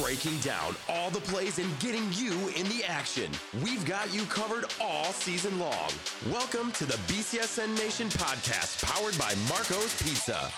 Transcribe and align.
breaking 0.00 0.38
down 0.38 0.74
all 0.88 1.10
the 1.10 1.20
plays 1.20 1.58
and 1.58 1.78
getting 1.78 2.10
you 2.12 2.32
in 2.56 2.66
the 2.68 2.82
action. 2.86 3.30
We've 3.62 3.84
got 3.84 4.12
you 4.14 4.24
covered 4.24 4.64
all 4.80 5.12
season 5.12 5.58
long. 5.58 5.90
Welcome 6.30 6.72
to 6.72 6.86
the 6.86 6.94
BCSN 7.06 7.76
Nation 7.76 8.08
podcast, 8.08 8.82
powered 8.82 9.18
by 9.18 9.34
Marco's 9.48 9.94
Pizza. 10.02 10.50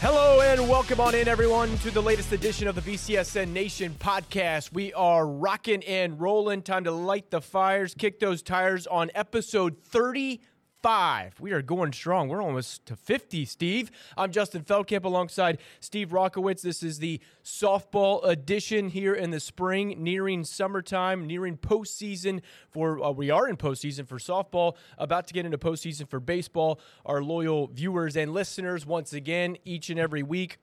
Hello 0.00 0.40
and 0.40 0.68
welcome 0.68 1.00
on 1.00 1.14
in, 1.14 1.28
everyone, 1.28 1.76
to 1.78 1.90
the 1.90 2.02
latest 2.02 2.32
edition 2.32 2.66
of 2.66 2.74
the 2.74 2.80
BCSN 2.80 3.48
Nation 3.48 3.94
podcast. 3.98 4.72
We 4.72 4.92
are 4.94 5.26
rocking 5.26 5.84
and 5.84 6.20
rolling. 6.20 6.62
Time 6.62 6.84
to 6.84 6.92
light 6.92 7.30
the 7.30 7.40
fires, 7.40 7.94
kick 7.94 8.18
those 8.18 8.42
tires 8.42 8.86
on 8.86 9.10
episode 9.14 9.76
30 9.84 10.40
five. 10.82 11.34
We 11.40 11.52
are 11.52 11.62
going 11.62 11.92
strong. 11.92 12.28
We're 12.28 12.42
almost 12.42 12.86
to 12.86 12.96
50, 12.96 13.44
Steve. 13.44 13.90
I'm 14.16 14.30
Justin 14.30 14.62
Feldkamp 14.62 15.04
alongside 15.04 15.58
Steve 15.80 16.10
Wronkowicz. 16.10 16.62
This 16.62 16.82
is 16.82 16.98
the 17.00 17.20
softball 17.44 18.24
edition 18.24 18.88
here 18.90 19.14
in 19.14 19.30
the 19.30 19.40
spring, 19.40 19.96
nearing 19.98 20.44
summertime, 20.44 21.26
nearing 21.26 21.56
postseason 21.56 22.42
for, 22.70 23.02
uh, 23.02 23.10
we 23.10 23.30
are 23.30 23.48
in 23.48 23.56
postseason 23.56 24.06
for 24.06 24.18
softball, 24.18 24.76
about 24.98 25.26
to 25.26 25.34
get 25.34 25.44
into 25.44 25.58
postseason 25.58 26.08
for 26.08 26.20
baseball. 26.20 26.80
Our 27.04 27.22
loyal 27.22 27.66
viewers 27.68 28.16
and 28.16 28.32
listeners, 28.32 28.86
once 28.86 29.12
again, 29.12 29.56
each 29.64 29.90
and 29.90 29.98
every 29.98 30.22
week, 30.22 30.58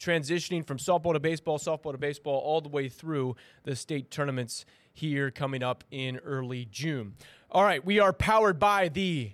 transitioning 0.00 0.66
from 0.66 0.78
softball 0.78 1.12
to 1.12 1.20
baseball, 1.20 1.58
softball 1.58 1.92
to 1.92 1.98
baseball, 1.98 2.38
all 2.38 2.60
the 2.60 2.68
way 2.68 2.88
through 2.88 3.36
the 3.62 3.76
state 3.76 4.10
tournaments 4.10 4.64
here 4.92 5.30
coming 5.30 5.62
up 5.62 5.84
in 5.90 6.18
early 6.18 6.66
June. 6.70 7.14
All 7.50 7.64
right, 7.64 7.84
we 7.84 7.98
are 7.98 8.12
powered 8.12 8.58
by 8.58 8.88
the 8.88 9.32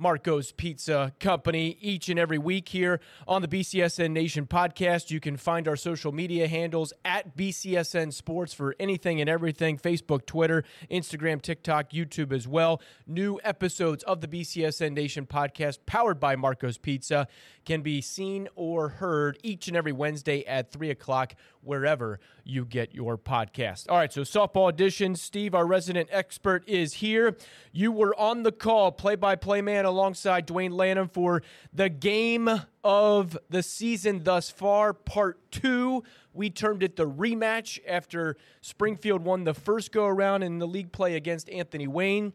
Marco's 0.00 0.52
Pizza 0.52 1.12
Company 1.18 1.76
each 1.80 2.08
and 2.08 2.20
every 2.20 2.38
week 2.38 2.68
here 2.68 3.00
on 3.26 3.42
the 3.42 3.48
BCSN 3.48 4.12
Nation 4.12 4.46
podcast. 4.46 5.10
You 5.10 5.18
can 5.18 5.36
find 5.36 5.66
our 5.66 5.74
social 5.74 6.12
media 6.12 6.46
handles 6.46 6.92
at 7.04 7.36
BCSN 7.36 8.12
Sports 8.12 8.54
for 8.54 8.76
anything 8.78 9.20
and 9.20 9.28
everything 9.28 9.76
Facebook, 9.76 10.24
Twitter, 10.24 10.62
Instagram, 10.88 11.42
TikTok, 11.42 11.90
YouTube 11.90 12.32
as 12.32 12.46
well. 12.46 12.80
New 13.08 13.40
episodes 13.42 14.04
of 14.04 14.20
the 14.20 14.28
BCSN 14.28 14.92
Nation 14.92 15.26
podcast 15.26 15.78
powered 15.84 16.20
by 16.20 16.36
Marco's 16.36 16.78
Pizza 16.78 17.26
can 17.64 17.82
be 17.82 18.00
seen 18.00 18.48
or 18.54 18.88
heard 18.88 19.36
each 19.42 19.66
and 19.66 19.76
every 19.76 19.92
Wednesday 19.92 20.44
at 20.46 20.70
3 20.70 20.90
o'clock 20.90 21.34
wherever 21.68 22.18
you 22.44 22.64
get 22.64 22.94
your 22.94 23.18
podcast. 23.18 23.86
All 23.88 23.98
right, 23.98 24.12
so 24.12 24.22
softball 24.22 24.68
edition. 24.68 25.14
Steve, 25.14 25.54
our 25.54 25.66
resident 25.66 26.08
expert, 26.10 26.64
is 26.66 26.94
here. 26.94 27.36
You 27.72 27.92
were 27.92 28.18
on 28.18 28.42
the 28.42 28.50
call, 28.50 28.90
play 28.90 29.14
by 29.14 29.36
play 29.36 29.60
man 29.60 29.84
alongside 29.84 30.46
Dwayne 30.46 30.72
Lanham 30.72 31.08
for 31.08 31.42
the 31.72 31.90
game 31.90 32.48
of 32.82 33.36
the 33.50 33.62
season 33.62 34.24
thus 34.24 34.50
far, 34.50 34.94
part 34.94 35.38
two. 35.52 36.02
We 36.32 36.50
termed 36.50 36.82
it 36.82 36.96
the 36.96 37.06
rematch 37.06 37.78
after 37.86 38.36
Springfield 38.62 39.22
won 39.22 39.44
the 39.44 39.54
first 39.54 39.92
go 39.92 40.06
around 40.06 40.42
in 40.42 40.58
the 40.58 40.66
league 40.66 40.90
play 40.90 41.16
against 41.16 41.50
Anthony 41.50 41.86
Wayne. 41.86 42.32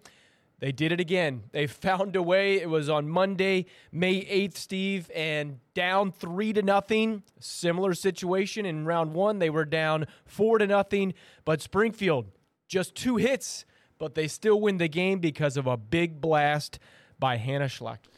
They 0.59 0.71
did 0.71 0.91
it 0.91 0.99
again. 0.99 1.43
They 1.51 1.67
found 1.67 2.15
a 2.15 2.23
way. 2.23 2.61
It 2.61 2.69
was 2.69 2.89
on 2.89 3.09
Monday, 3.09 3.65
May 3.91 4.23
8th, 4.23 4.55
Steve, 4.55 5.11
and 5.13 5.59
down 5.73 6.11
three 6.11 6.53
to 6.53 6.61
nothing. 6.61 7.23
Similar 7.39 7.93
situation 7.93 8.65
in 8.65 8.85
round 8.85 9.13
one. 9.13 9.39
They 9.39 9.49
were 9.49 9.65
down 9.65 10.07
four 10.25 10.57
to 10.59 10.67
nothing, 10.67 11.13
but 11.43 11.61
Springfield 11.61 12.27
just 12.67 12.95
two 12.95 13.17
hits, 13.17 13.65
but 13.99 14.15
they 14.15 14.27
still 14.27 14.59
win 14.59 14.77
the 14.77 14.87
game 14.87 15.19
because 15.19 15.57
of 15.57 15.67
a 15.67 15.77
big 15.77 16.21
blast 16.21 16.79
by 17.19 17.37
Hannah 17.37 17.65
Schlachter. 17.65 18.12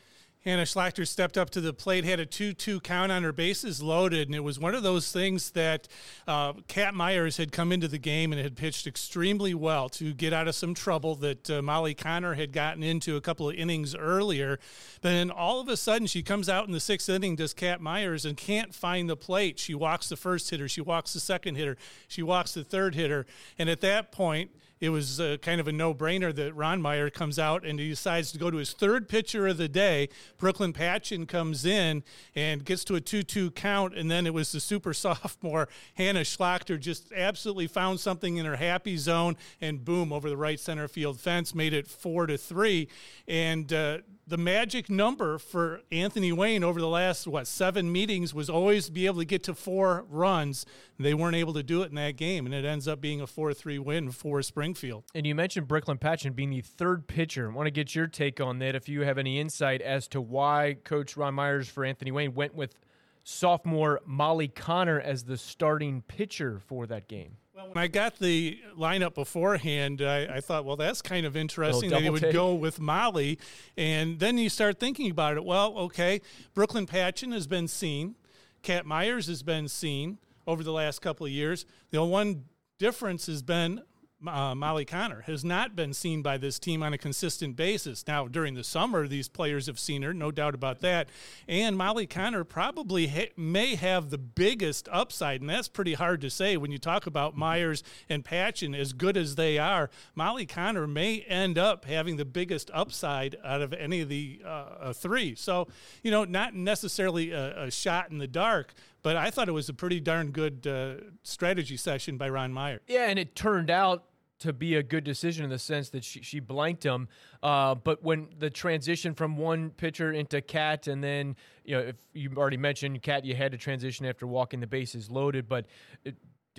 Hannah 0.45 0.61
Schlachter 0.61 1.07
stepped 1.07 1.39
up 1.39 1.49
to 1.51 1.61
the 1.61 1.73
plate, 1.73 2.03
had 2.03 2.19
a 2.19 2.25
2 2.25 2.53
2 2.53 2.79
count 2.81 3.11
on 3.11 3.23
her 3.23 3.31
bases 3.31 3.81
loaded, 3.81 4.27
and 4.27 4.35
it 4.35 4.43
was 4.43 4.59
one 4.59 4.75
of 4.75 4.83
those 4.83 5.11
things 5.11 5.49
that 5.51 5.87
uh, 6.27 6.53
Kat 6.67 6.93
Myers 6.93 7.37
had 7.37 7.51
come 7.51 7.71
into 7.71 7.87
the 7.87 7.97
game 7.97 8.31
and 8.31 8.39
had 8.39 8.55
pitched 8.55 8.85
extremely 8.85 9.55
well 9.55 9.89
to 9.89 10.13
get 10.13 10.33
out 10.33 10.47
of 10.47 10.53
some 10.53 10.75
trouble 10.75 11.15
that 11.15 11.49
uh, 11.49 11.63
Molly 11.63 11.95
Connor 11.95 12.35
had 12.35 12.53
gotten 12.53 12.83
into 12.83 13.15
a 13.15 13.21
couple 13.21 13.49
of 13.49 13.55
innings 13.55 13.95
earlier. 13.95 14.59
Then 15.01 15.31
all 15.31 15.59
of 15.59 15.67
a 15.67 15.75
sudden, 15.75 16.05
she 16.05 16.21
comes 16.21 16.47
out 16.47 16.67
in 16.67 16.73
the 16.73 16.79
sixth 16.79 17.09
inning, 17.09 17.35
does 17.35 17.55
Kat 17.55 17.81
Myers, 17.81 18.23
and 18.23 18.37
can't 18.37 18.75
find 18.75 19.09
the 19.09 19.17
plate. 19.17 19.57
She 19.57 19.73
walks 19.73 20.09
the 20.09 20.15
first 20.15 20.51
hitter, 20.51 20.69
she 20.69 20.81
walks 20.81 21.13
the 21.13 21.19
second 21.19 21.55
hitter, 21.55 21.75
she 22.07 22.21
walks 22.21 22.53
the 22.53 22.63
third 22.63 22.93
hitter, 22.93 23.25
and 23.57 23.67
at 23.67 23.81
that 23.81 24.11
point, 24.11 24.51
it 24.79 24.89
was 24.89 25.19
uh, 25.19 25.37
kind 25.41 25.61
of 25.61 25.67
a 25.67 25.71
no-brainer 25.71 26.35
that 26.35 26.53
Ron 26.53 26.81
Meyer 26.81 27.09
comes 27.09 27.39
out 27.39 27.65
and 27.65 27.79
he 27.79 27.89
decides 27.89 28.31
to 28.33 28.37
go 28.37 28.51
to 28.51 28.57
his 28.57 28.73
third 28.73 29.07
pitcher 29.07 29.47
of 29.47 29.57
the 29.57 29.69
day. 29.69 30.09
Brooklyn 30.37 30.73
Patchen 30.73 31.25
comes 31.25 31.65
in 31.65 32.03
and 32.35 32.65
gets 32.65 32.83
to 32.85 32.95
a 32.95 33.01
2-2 33.01 33.55
count, 33.55 33.97
and 33.97 34.11
then 34.11 34.27
it 34.27 34.33
was 34.33 34.51
the 34.51 34.59
super 34.59 34.93
sophomore 35.05 35.69
Hannah 35.95 36.21
Schlachter 36.21 36.79
just 36.79 37.11
absolutely 37.13 37.67
found 37.67 37.99
something 37.99 38.37
in 38.37 38.45
her 38.45 38.57
happy 38.57 38.97
zone, 38.97 39.37
and 39.61 39.83
boom 39.83 40.11
over 40.11 40.29
the 40.29 40.37
right 40.37 40.59
center 40.59 40.87
field 40.87 41.19
fence, 41.19 41.55
made 41.55 41.73
it 41.73 41.87
four 41.87 42.27
to 42.27 42.37
three, 42.37 42.87
and. 43.27 43.71
Uh, 43.71 43.99
the 44.27 44.37
magic 44.37 44.89
number 44.89 45.37
for 45.37 45.81
Anthony 45.91 46.31
Wayne 46.31 46.63
over 46.63 46.79
the 46.79 46.87
last 46.87 47.27
what 47.27 47.45
seven 47.45 47.91
meetings 47.91 48.33
was 48.33 48.49
always 48.49 48.89
be 48.89 49.05
able 49.05 49.19
to 49.19 49.25
get 49.25 49.43
to 49.43 49.53
four 49.53 50.05
runs. 50.09 50.65
They 50.97 51.13
weren't 51.13 51.35
able 51.35 51.53
to 51.53 51.63
do 51.63 51.83
it 51.83 51.89
in 51.89 51.95
that 51.95 52.17
game, 52.17 52.45
and 52.45 52.55
it 52.55 52.65
ends 52.65 52.87
up 52.87 52.99
being 52.99 53.21
a 53.21 53.27
four-three 53.27 53.77
win 53.77 54.11
for 54.11 54.41
Springfield. 54.41 55.03
And 55.13 55.27
you 55.27 55.35
mentioned 55.35 55.67
Brooklyn 55.67 55.97
Patchen 55.97 56.33
being 56.33 56.49
the 56.49 56.61
third 56.61 57.07
pitcher. 57.07 57.51
I 57.51 57.53
want 57.53 57.67
to 57.67 57.71
get 57.71 57.93
your 57.93 58.07
take 58.07 58.41
on 58.41 58.59
that. 58.59 58.75
If 58.75 58.89
you 58.89 59.01
have 59.01 59.17
any 59.17 59.39
insight 59.39 59.81
as 59.81 60.07
to 60.09 60.21
why 60.21 60.77
Coach 60.83 61.15
Ron 61.15 61.35
Myers 61.35 61.69
for 61.69 61.85
Anthony 61.85 62.11
Wayne 62.11 62.33
went 62.33 62.55
with 62.55 62.75
sophomore 63.23 64.01
Molly 64.05 64.47
Connor 64.47 64.99
as 64.99 65.23
the 65.23 65.37
starting 65.37 66.01
pitcher 66.01 66.59
for 66.59 66.87
that 66.87 67.07
game. 67.07 67.37
Well, 67.55 67.69
when 67.71 67.77
I 67.81 67.87
got 67.87 68.19
the 68.19 68.59
lineup 68.77 69.13
beforehand, 69.13 70.01
I, 70.01 70.25
I 70.25 70.41
thought, 70.41 70.65
well, 70.65 70.75
that's 70.75 71.01
kind 71.01 71.25
of 71.25 71.37
interesting 71.37 71.89
that 71.91 72.01
he 72.01 72.09
would 72.09 72.21
take. 72.21 72.33
go 72.33 72.53
with 72.53 72.81
Molly. 72.81 73.39
And 73.77 74.19
then 74.19 74.37
you 74.37 74.49
start 74.49 74.77
thinking 74.77 75.09
about 75.09 75.37
it. 75.37 75.45
Well, 75.45 75.77
okay, 75.77 76.19
Brooklyn 76.53 76.85
Patchen 76.85 77.31
has 77.31 77.47
been 77.47 77.69
seen, 77.69 78.15
Kat 78.61 78.85
Myers 78.85 79.27
has 79.27 79.41
been 79.41 79.69
seen 79.69 80.17
over 80.45 80.63
the 80.63 80.73
last 80.73 81.01
couple 81.01 81.25
of 81.25 81.31
years. 81.31 81.65
The 81.91 82.03
one 82.03 82.43
difference 82.77 83.27
has 83.27 83.41
been 83.41 83.81
uh, 84.25 84.55
Molly 84.55 84.85
Connor 84.85 85.21
has 85.21 85.43
not 85.43 85.75
been 85.75 85.93
seen 85.93 86.21
by 86.21 86.37
this 86.37 86.57
team 86.57 86.81
on 86.81 86.93
a 86.93 86.97
consistent 86.97 87.55
basis. 87.55 88.05
Now, 88.07 88.27
during 88.27 88.53
the 88.55 88.63
summer, 88.63 89.07
these 89.07 89.27
players 89.27 89.67
have 89.67 89.79
seen 89.79 90.01
her, 90.01 90.13
no 90.13 90.31
doubt 90.31 90.55
about 90.55 90.79
that. 90.81 91.09
And 91.47 91.77
Molly 91.77 92.07
Connor 92.07 92.43
probably 92.43 93.07
ha- 93.07 93.33
may 93.35 93.75
have 93.75 94.09
the 94.09 94.17
biggest 94.17 94.87
upside, 94.91 95.41
and 95.41 95.49
that's 95.49 95.67
pretty 95.67 95.93
hard 95.93 96.21
to 96.21 96.29
say 96.29 96.57
when 96.57 96.71
you 96.71 96.77
talk 96.77 97.05
about 97.05 97.35
Myers 97.35 97.83
and 98.09 98.23
Patchen, 98.23 98.73
as 98.73 98.93
good 98.93 99.17
as 99.17 99.35
they 99.35 99.57
are. 99.57 99.89
Molly 100.15 100.45
Connor 100.45 100.87
may 100.87 101.21
end 101.21 101.57
up 101.57 101.85
having 101.85 102.17
the 102.17 102.25
biggest 102.25 102.71
upside 102.73 103.35
out 103.43 103.61
of 103.61 103.73
any 103.73 104.01
of 104.01 104.09
the 104.09 104.41
uh, 104.43 104.47
uh, 104.47 104.93
three. 104.93 105.35
So, 105.35 105.67
you 106.03 106.11
know, 106.11 106.23
not 106.23 106.53
necessarily 106.55 107.31
a, 107.31 107.65
a 107.65 107.71
shot 107.71 108.11
in 108.11 108.17
the 108.17 108.27
dark, 108.27 108.73
but 109.05 109.17
I 109.17 109.29
thought 109.29 109.47
it 109.47 109.51
was 109.51 109.69
a 109.69 109.73
pretty 109.73 109.99
darn 109.99 110.31
good 110.31 110.65
uh, 110.65 110.95
strategy 111.21 111.77
session 111.77 112.17
by 112.17 112.27
Ron 112.27 112.51
Meyer. 112.51 112.81
Yeah, 112.87 113.07
and 113.07 113.19
it 113.19 113.35
turned 113.35 113.69
out 113.69 114.05
to 114.39 114.51
be 114.51 114.73
a 114.77 114.81
good 114.81 115.03
decision 115.03 115.43
in 115.43 115.51
the 115.51 115.59
sense 115.59 115.91
that 115.91 116.03
she, 116.03 116.23
she 116.23 116.39
blanked 116.39 116.83
him. 116.83 117.07
Uh, 117.43 117.75
but 117.75 118.01
when 118.01 118.29
the 118.39 118.49
transition 118.49 119.13
from 119.13 119.37
one 119.37 119.69
pitcher 119.69 120.11
into 120.11 120.41
Cat, 120.41 120.87
and 120.87 121.03
then 121.03 121.35
you 121.63 121.75
know, 121.75 121.81
if 121.81 121.97
you 122.13 122.31
already 122.35 122.57
mentioned 122.57 122.99
Cat, 123.03 123.23
you 123.25 123.35
had 123.35 123.51
to 123.51 123.59
transition 123.59 124.07
after 124.07 124.25
walking 124.25 124.59
the 124.59 124.65
bases 124.65 125.07
loaded. 125.11 125.47
But 125.47 125.67
it, 126.03 126.15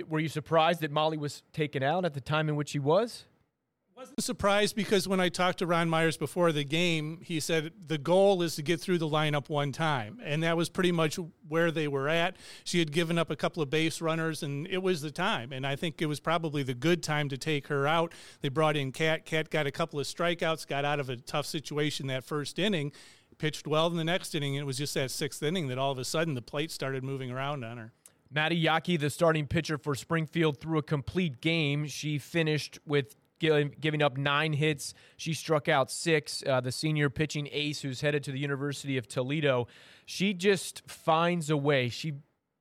were 0.09 0.21
you 0.21 0.29
surprised 0.29 0.83
that 0.83 0.93
Molly 0.93 1.19
was 1.19 1.43
taken 1.53 1.83
out 1.83 2.05
at 2.05 2.15
the 2.15 2.21
time 2.21 2.49
in 2.49 2.55
which 2.55 2.71
he 2.71 2.79
was? 2.79 3.25
Wasn't 3.97 4.23
surprised 4.23 4.77
because 4.77 5.09
when 5.09 5.21
I 5.21 5.31
talked 5.31 5.61
to 5.61 5.67
Ron 5.67 5.89
Myers 5.89 6.19
before 6.19 6.53
the 6.53 6.65
game, 6.65 7.19
he 7.23 7.41
said 7.41 7.73
the 7.87 7.97
goal 7.97 8.43
is 8.43 8.55
to 8.57 8.63
get 8.63 8.79
through 8.79 8.99
the 8.99 9.09
lineup 9.09 9.49
one 9.49 9.73
time. 9.73 10.21
And 10.23 10.43
that 10.43 10.55
was 10.55 10.69
pretty 10.69 10.93
much 10.93 11.19
where 11.49 11.71
they 11.71 11.89
were 11.89 12.07
at. 12.07 12.37
She 12.65 12.79
had 12.79 12.93
given 12.93 13.17
up 13.17 13.31
a 13.31 13.37
couple 13.37 13.63
of 13.63 13.71
base 13.71 14.03
runners, 14.03 14.43
and 14.43 14.67
it 14.67 14.83
was 14.83 15.01
the 15.01 15.11
time. 15.11 15.51
And 15.51 15.67
I 15.67 15.77
think 15.77 16.03
it 16.03 16.07
was 16.07 16.21
probably 16.21 16.63
the 16.63 16.75
good 16.75 17.03
time 17.03 17.31
to 17.31 17.39
take 17.39 17.69
her 17.69 17.87
out. 17.87 18.13
They 18.43 18.51
brought 18.51 18.77
in 18.77 18.93
Kat. 18.93 19.25
Kat 19.25 19.49
got 19.49 19.67
a 19.67 19.73
couple 19.73 19.99
of 19.99 20.07
strikeouts, 20.07 20.67
got 20.67 20.85
out 20.85 21.01
of 21.01 21.09
a 21.09 21.17
tough 21.17 21.47
situation 21.47 22.07
that 22.09 22.23
first 22.23 22.59
inning, 22.59 22.93
pitched 23.39 23.67
well 23.67 23.87
in 23.87 23.97
the 23.97 24.05
next 24.05 24.35
inning. 24.35 24.57
And 24.57 24.63
it 24.65 24.67
was 24.67 24.77
just 24.77 24.93
that 24.93 25.11
sixth 25.11 25.43
inning 25.43 25.69
that 25.69 25.79
all 25.79 25.93
of 25.93 25.99
a 25.99 26.05
sudden 26.05 26.35
the 26.35 26.43
plate 26.43 26.71
started 26.71 27.03
moving 27.03 27.31
around 27.31 27.65
on 27.65 27.79
her. 27.79 27.93
Maddie 28.31 28.63
Yaki, 28.63 29.01
the 29.01 29.09
starting 29.09 29.47
pitcher 29.47 29.79
for 29.79 29.95
Springfield, 29.95 30.61
threw 30.61 30.77
a 30.77 30.83
complete 30.83 31.41
game. 31.41 31.87
She 31.87 32.19
finished 32.19 32.79
with 32.85 33.17
giving 33.39 34.03
up 34.03 34.17
nine 34.17 34.53
hits. 34.53 34.95
She 35.17 35.35
struck 35.35 35.69
out 35.69 35.91
six. 35.91 36.43
Uh, 36.47 36.61
the 36.61 36.73
senior 36.73 37.11
pitching 37.11 37.49
ace, 37.53 37.81
who's 37.83 38.01
headed 38.01 38.25
to 38.25 38.33
the 38.33 38.39
University 38.39 38.97
of 38.97 39.09
Toledo, 39.09 39.67
she 40.05 40.35
just 40.35 40.83
finds 40.89 41.51
a 41.51 41.57
way. 41.57 41.89
She 41.89 42.15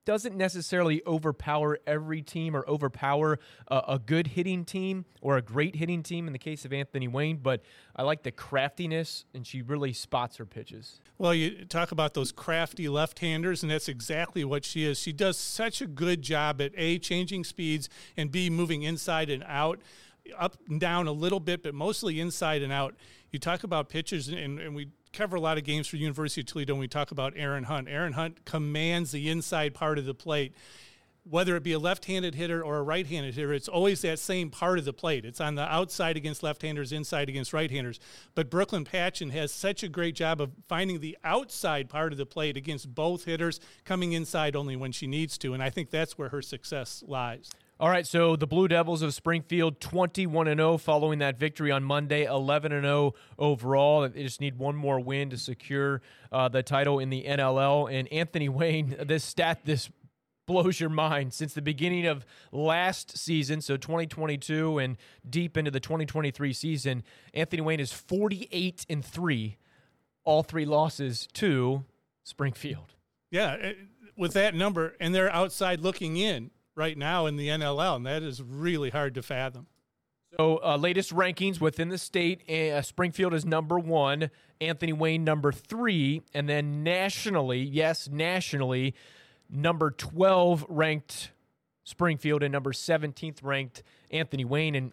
doesn't 0.05 0.37
necessarily 0.37 1.01
overpower 1.05 1.79
every 1.85 2.21
team 2.21 2.55
or 2.55 2.63
overpower 2.69 3.39
a, 3.67 3.81
a, 3.87 3.99
good 3.99 4.27
hitting 4.27 4.63
team 4.63 5.03
or 5.19 5.35
a 5.35 5.41
great 5.41 5.75
hitting 5.75 6.03
team 6.03 6.27
in 6.27 6.33
the 6.33 6.39
case 6.39 6.63
of 6.63 6.71
Anthony 6.71 7.07
Wayne, 7.07 7.37
but 7.37 7.63
I 7.95 8.03
like 8.03 8.21
the 8.21 8.31
craftiness 8.31 9.25
and 9.33 9.45
she 9.45 9.63
really 9.63 9.93
spots 9.93 10.37
her 10.37 10.45
pitches. 10.45 11.01
Well, 11.17 11.33
you 11.33 11.65
talk 11.65 11.91
about 11.91 12.13
those 12.13 12.31
crafty 12.31 12.87
left 12.87 13.19
handers, 13.19 13.63
and 13.63 13.71
that's 13.71 13.89
exactly 13.89 14.43
what 14.45 14.63
she 14.63 14.85
is. 14.85 14.99
She 14.99 15.11
does 15.11 15.37
such 15.37 15.81
a 15.81 15.87
good 15.87 16.21
job 16.21 16.61
at 16.61 16.71
A, 16.75 16.99
changing 16.99 17.43
speeds, 17.43 17.89
and 18.15 18.31
B, 18.31 18.49
moving 18.49 18.83
inside 18.83 19.29
and 19.29 19.43
out 19.47 19.79
up 20.37 20.57
and 20.67 20.79
down 20.79 21.07
a 21.07 21.11
little 21.11 21.39
bit, 21.39 21.63
but 21.63 21.73
mostly 21.73 22.19
inside 22.19 22.61
and 22.61 22.71
out. 22.71 22.95
You 23.31 23.39
talk 23.39 23.63
about 23.63 23.89
pitchers, 23.89 24.27
and, 24.27 24.59
and 24.59 24.75
we 24.75 24.89
cover 25.11 25.35
a 25.35 25.41
lot 25.41 25.57
of 25.57 25.63
games 25.63 25.87
for 25.87 25.97
University 25.97 26.41
of 26.41 26.47
Toledo, 26.47 26.73
and 26.73 26.79
we 26.79 26.87
talk 26.87 27.11
about 27.11 27.33
Aaron 27.35 27.65
Hunt. 27.65 27.87
Aaron 27.89 28.13
Hunt 28.13 28.45
commands 28.45 29.11
the 29.11 29.29
inside 29.29 29.73
part 29.73 29.97
of 29.97 30.05
the 30.05 30.13
plate. 30.13 30.53
Whether 31.27 31.55
it 31.55 31.63
be 31.63 31.71
a 31.71 31.79
left-handed 31.79 32.35
hitter 32.35 32.63
or 32.63 32.77
a 32.77 32.83
right-handed 32.83 33.33
hitter, 33.33 33.51
it's 33.51 33.67
always 33.67 34.01
that 34.03 34.19
same 34.19 34.51
part 34.51 34.77
of 34.77 34.85
the 34.85 34.93
plate. 34.93 35.25
It's 35.25 35.41
on 35.41 35.55
the 35.55 35.63
outside 35.63 36.17
against 36.17 36.43
left-handers, 36.43 36.91
inside 36.91 37.29
against 37.29 37.51
right-handers. 37.51 37.99
But 38.35 38.51
Brooklyn 38.51 38.85
Patchen 38.85 39.31
has 39.31 39.51
such 39.51 39.81
a 39.81 39.89
great 39.89 40.13
job 40.13 40.39
of 40.39 40.51
finding 40.67 40.99
the 40.99 41.17
outside 41.23 41.89
part 41.89 42.11
of 42.11 42.19
the 42.19 42.27
plate 42.27 42.57
against 42.57 42.93
both 42.93 43.25
hitters, 43.25 43.59
coming 43.85 44.11
inside 44.11 44.55
only 44.55 44.75
when 44.75 44.91
she 44.91 45.07
needs 45.07 45.37
to, 45.39 45.55
and 45.55 45.63
I 45.63 45.71
think 45.71 45.89
that's 45.89 46.15
where 46.15 46.29
her 46.29 46.43
success 46.43 47.03
lies. 47.07 47.49
All 47.77 47.89
right, 47.89 48.07
so 48.07 48.37
the 48.37 48.47
Blue 48.47 48.69
Devils 48.69 49.01
of 49.01 49.13
Springfield 49.13 49.81
21 49.81 50.47
and 50.47 50.59
0 50.59 50.77
following 50.77 51.19
that 51.19 51.37
victory 51.37 51.71
on 51.71 51.83
Monday, 51.83 52.23
11 52.23 52.71
and 52.71 52.85
0 52.85 53.13
overall. 53.37 54.07
They 54.07 54.23
just 54.23 54.39
need 54.39 54.57
one 54.57 54.77
more 54.77 54.97
win 54.97 55.29
to 55.31 55.37
secure 55.37 56.01
uh, 56.31 56.47
the 56.47 56.63
title 56.63 56.99
in 56.99 57.09
the 57.09 57.25
NLL. 57.27 57.91
And 57.91 58.07
Anthony 58.13 58.47
Wayne, 58.47 58.95
this 59.05 59.25
stat 59.25 59.65
this 59.65 59.89
blows 60.45 60.79
your 60.79 60.89
mind 60.89 61.33
since 61.33 61.53
the 61.53 61.61
beginning 61.61 62.05
of 62.05 62.25
last 62.53 63.17
season, 63.17 63.59
so 63.59 63.75
2022 63.75 64.77
and 64.77 64.95
deep 65.29 65.57
into 65.57 65.69
the 65.69 65.81
2023 65.81 66.53
season, 66.53 67.03
Anthony 67.33 67.61
Wayne 67.61 67.81
is 67.81 67.91
48 67.91 68.85
and 68.89 69.03
3, 69.03 69.57
all 70.23 70.43
three 70.43 70.65
losses 70.65 71.27
to 71.33 71.83
Springfield. 72.23 72.93
Yeah, 73.31 73.73
with 74.15 74.31
that 74.31 74.55
number 74.55 74.95
and 75.01 75.13
they're 75.13 75.29
outside 75.33 75.81
looking 75.81 76.15
in 76.15 76.51
right 76.75 76.97
now 76.97 77.25
in 77.25 77.37
the 77.37 77.47
NLL, 77.47 77.97
and 77.97 78.05
that 78.05 78.23
is 78.23 78.41
really 78.41 78.89
hard 78.89 79.15
to 79.15 79.21
fathom. 79.21 79.67
So, 80.37 80.59
uh, 80.63 80.75
latest 80.75 81.15
rankings 81.15 81.61
within 81.61 81.87
the 81.89 81.97
state 81.97 82.49
uh, 82.49 82.81
Springfield 82.81 83.33
is 83.33 83.45
number 83.45 83.79
one, 83.79 84.29
Anthony 84.59 84.91
Wayne 84.91 85.23
number 85.23 85.53
three, 85.53 86.23
and 86.33 86.49
then 86.49 86.83
nationally, 86.83 87.59
yes, 87.59 88.09
nationally, 88.09 88.93
number 89.49 89.91
12 89.91 90.65
ranked 90.67 91.31
Springfield 91.85 92.43
and 92.43 92.51
number 92.51 92.73
17th 92.73 93.37
ranked 93.43 93.83
Anthony 94.11 94.43
Wayne. 94.43 94.75
And 94.75 94.91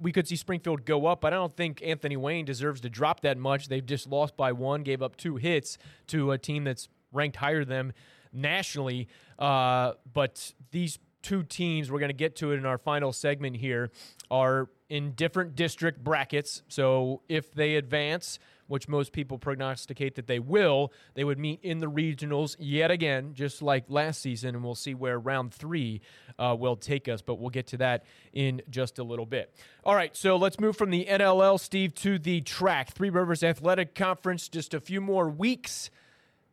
we 0.00 0.12
could 0.12 0.26
see 0.26 0.36
Springfield 0.36 0.86
go 0.86 1.04
up, 1.06 1.20
but 1.20 1.34
I 1.34 1.36
don't 1.36 1.54
think 1.54 1.82
Anthony 1.84 2.16
Wayne 2.16 2.46
deserves 2.46 2.80
to 2.82 2.88
drop 2.88 3.20
that 3.20 3.36
much. 3.36 3.68
They've 3.68 3.84
just 3.84 4.06
lost 4.06 4.36
by 4.36 4.52
one, 4.52 4.84
gave 4.84 5.02
up 5.02 5.16
two 5.16 5.36
hits 5.36 5.76
to 6.06 6.30
a 6.30 6.38
team 6.38 6.64
that's 6.64 6.88
ranked 7.12 7.36
higher 7.36 7.64
than 7.64 7.88
them 7.88 7.92
nationally. 8.32 9.08
Uh, 9.38 9.92
but 10.12 10.52
these 10.70 10.98
two 11.22 11.42
teams, 11.42 11.90
we're 11.90 12.00
going 12.00 12.10
to 12.10 12.14
get 12.14 12.36
to 12.36 12.52
it 12.52 12.56
in 12.56 12.66
our 12.66 12.78
final 12.78 13.12
segment 13.12 13.56
here, 13.56 13.90
are 14.30 14.68
in 14.88 15.12
different 15.12 15.54
district 15.54 16.02
brackets. 16.04 16.62
So 16.68 17.22
if 17.28 17.52
they 17.54 17.76
advance, 17.76 18.38
which 18.66 18.88
most 18.88 19.12
people 19.12 19.38
prognosticate 19.38 20.14
that 20.16 20.26
they 20.26 20.38
will, 20.38 20.92
they 21.14 21.24
would 21.24 21.38
meet 21.38 21.60
in 21.62 21.80
the 21.80 21.86
regionals 21.86 22.56
yet 22.58 22.90
again, 22.90 23.34
just 23.34 23.62
like 23.62 23.84
last 23.88 24.20
season, 24.20 24.54
and 24.54 24.64
we'll 24.64 24.74
see 24.74 24.94
where 24.94 25.18
round 25.18 25.52
three 25.52 26.00
uh, 26.38 26.56
will 26.58 26.76
take 26.76 27.08
us. 27.08 27.22
But 27.22 27.38
we'll 27.38 27.50
get 27.50 27.66
to 27.68 27.76
that 27.78 28.04
in 28.32 28.62
just 28.70 28.98
a 28.98 29.04
little 29.04 29.26
bit. 29.26 29.54
All 29.84 29.94
right, 29.94 30.16
so 30.16 30.36
let's 30.36 30.58
move 30.58 30.76
from 30.76 30.90
the 30.90 31.06
NLL, 31.06 31.60
Steve, 31.60 31.94
to 31.96 32.18
the 32.18 32.40
TRAC. 32.40 32.90
Three 32.90 33.10
Rivers 33.10 33.42
Athletic 33.42 33.94
Conference, 33.94 34.48
just 34.48 34.74
a 34.74 34.80
few 34.80 35.00
more 35.00 35.28
weeks 35.28 35.90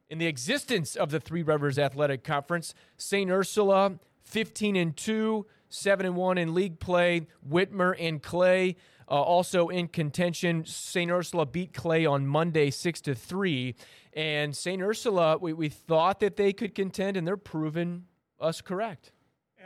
in 0.09 0.17
the 0.17 0.25
existence 0.25 0.95
of 0.95 1.11
the 1.11 1.19
Three 1.19 1.43
Rivers 1.43 1.77
Athletic 1.77 2.23
Conference. 2.23 2.73
St. 2.97 3.29
Ursula, 3.29 3.99
15 4.23 4.75
and 4.75 4.97
2, 4.97 5.45
7 5.69 6.05
and 6.05 6.15
1 6.15 6.37
in 6.37 6.53
league 6.53 6.79
play. 6.79 7.27
Whitmer 7.47 7.95
and 7.99 8.21
Clay 8.21 8.75
uh, 9.07 9.21
also 9.21 9.69
in 9.69 9.87
contention. 9.87 10.65
St. 10.65 11.11
Ursula 11.11 11.45
beat 11.45 11.73
Clay 11.73 12.05
on 12.05 12.27
Monday 12.27 12.71
6 12.71 13.01
to 13.01 13.15
3. 13.15 13.75
And 14.13 14.55
St. 14.55 14.81
Ursula, 14.81 15.37
we, 15.37 15.53
we 15.53 15.69
thought 15.69 16.19
that 16.19 16.35
they 16.35 16.53
could 16.53 16.73
contend, 16.73 17.15
and 17.15 17.27
they're 17.27 17.37
proving 17.37 18.05
us 18.39 18.61
correct. 18.61 19.11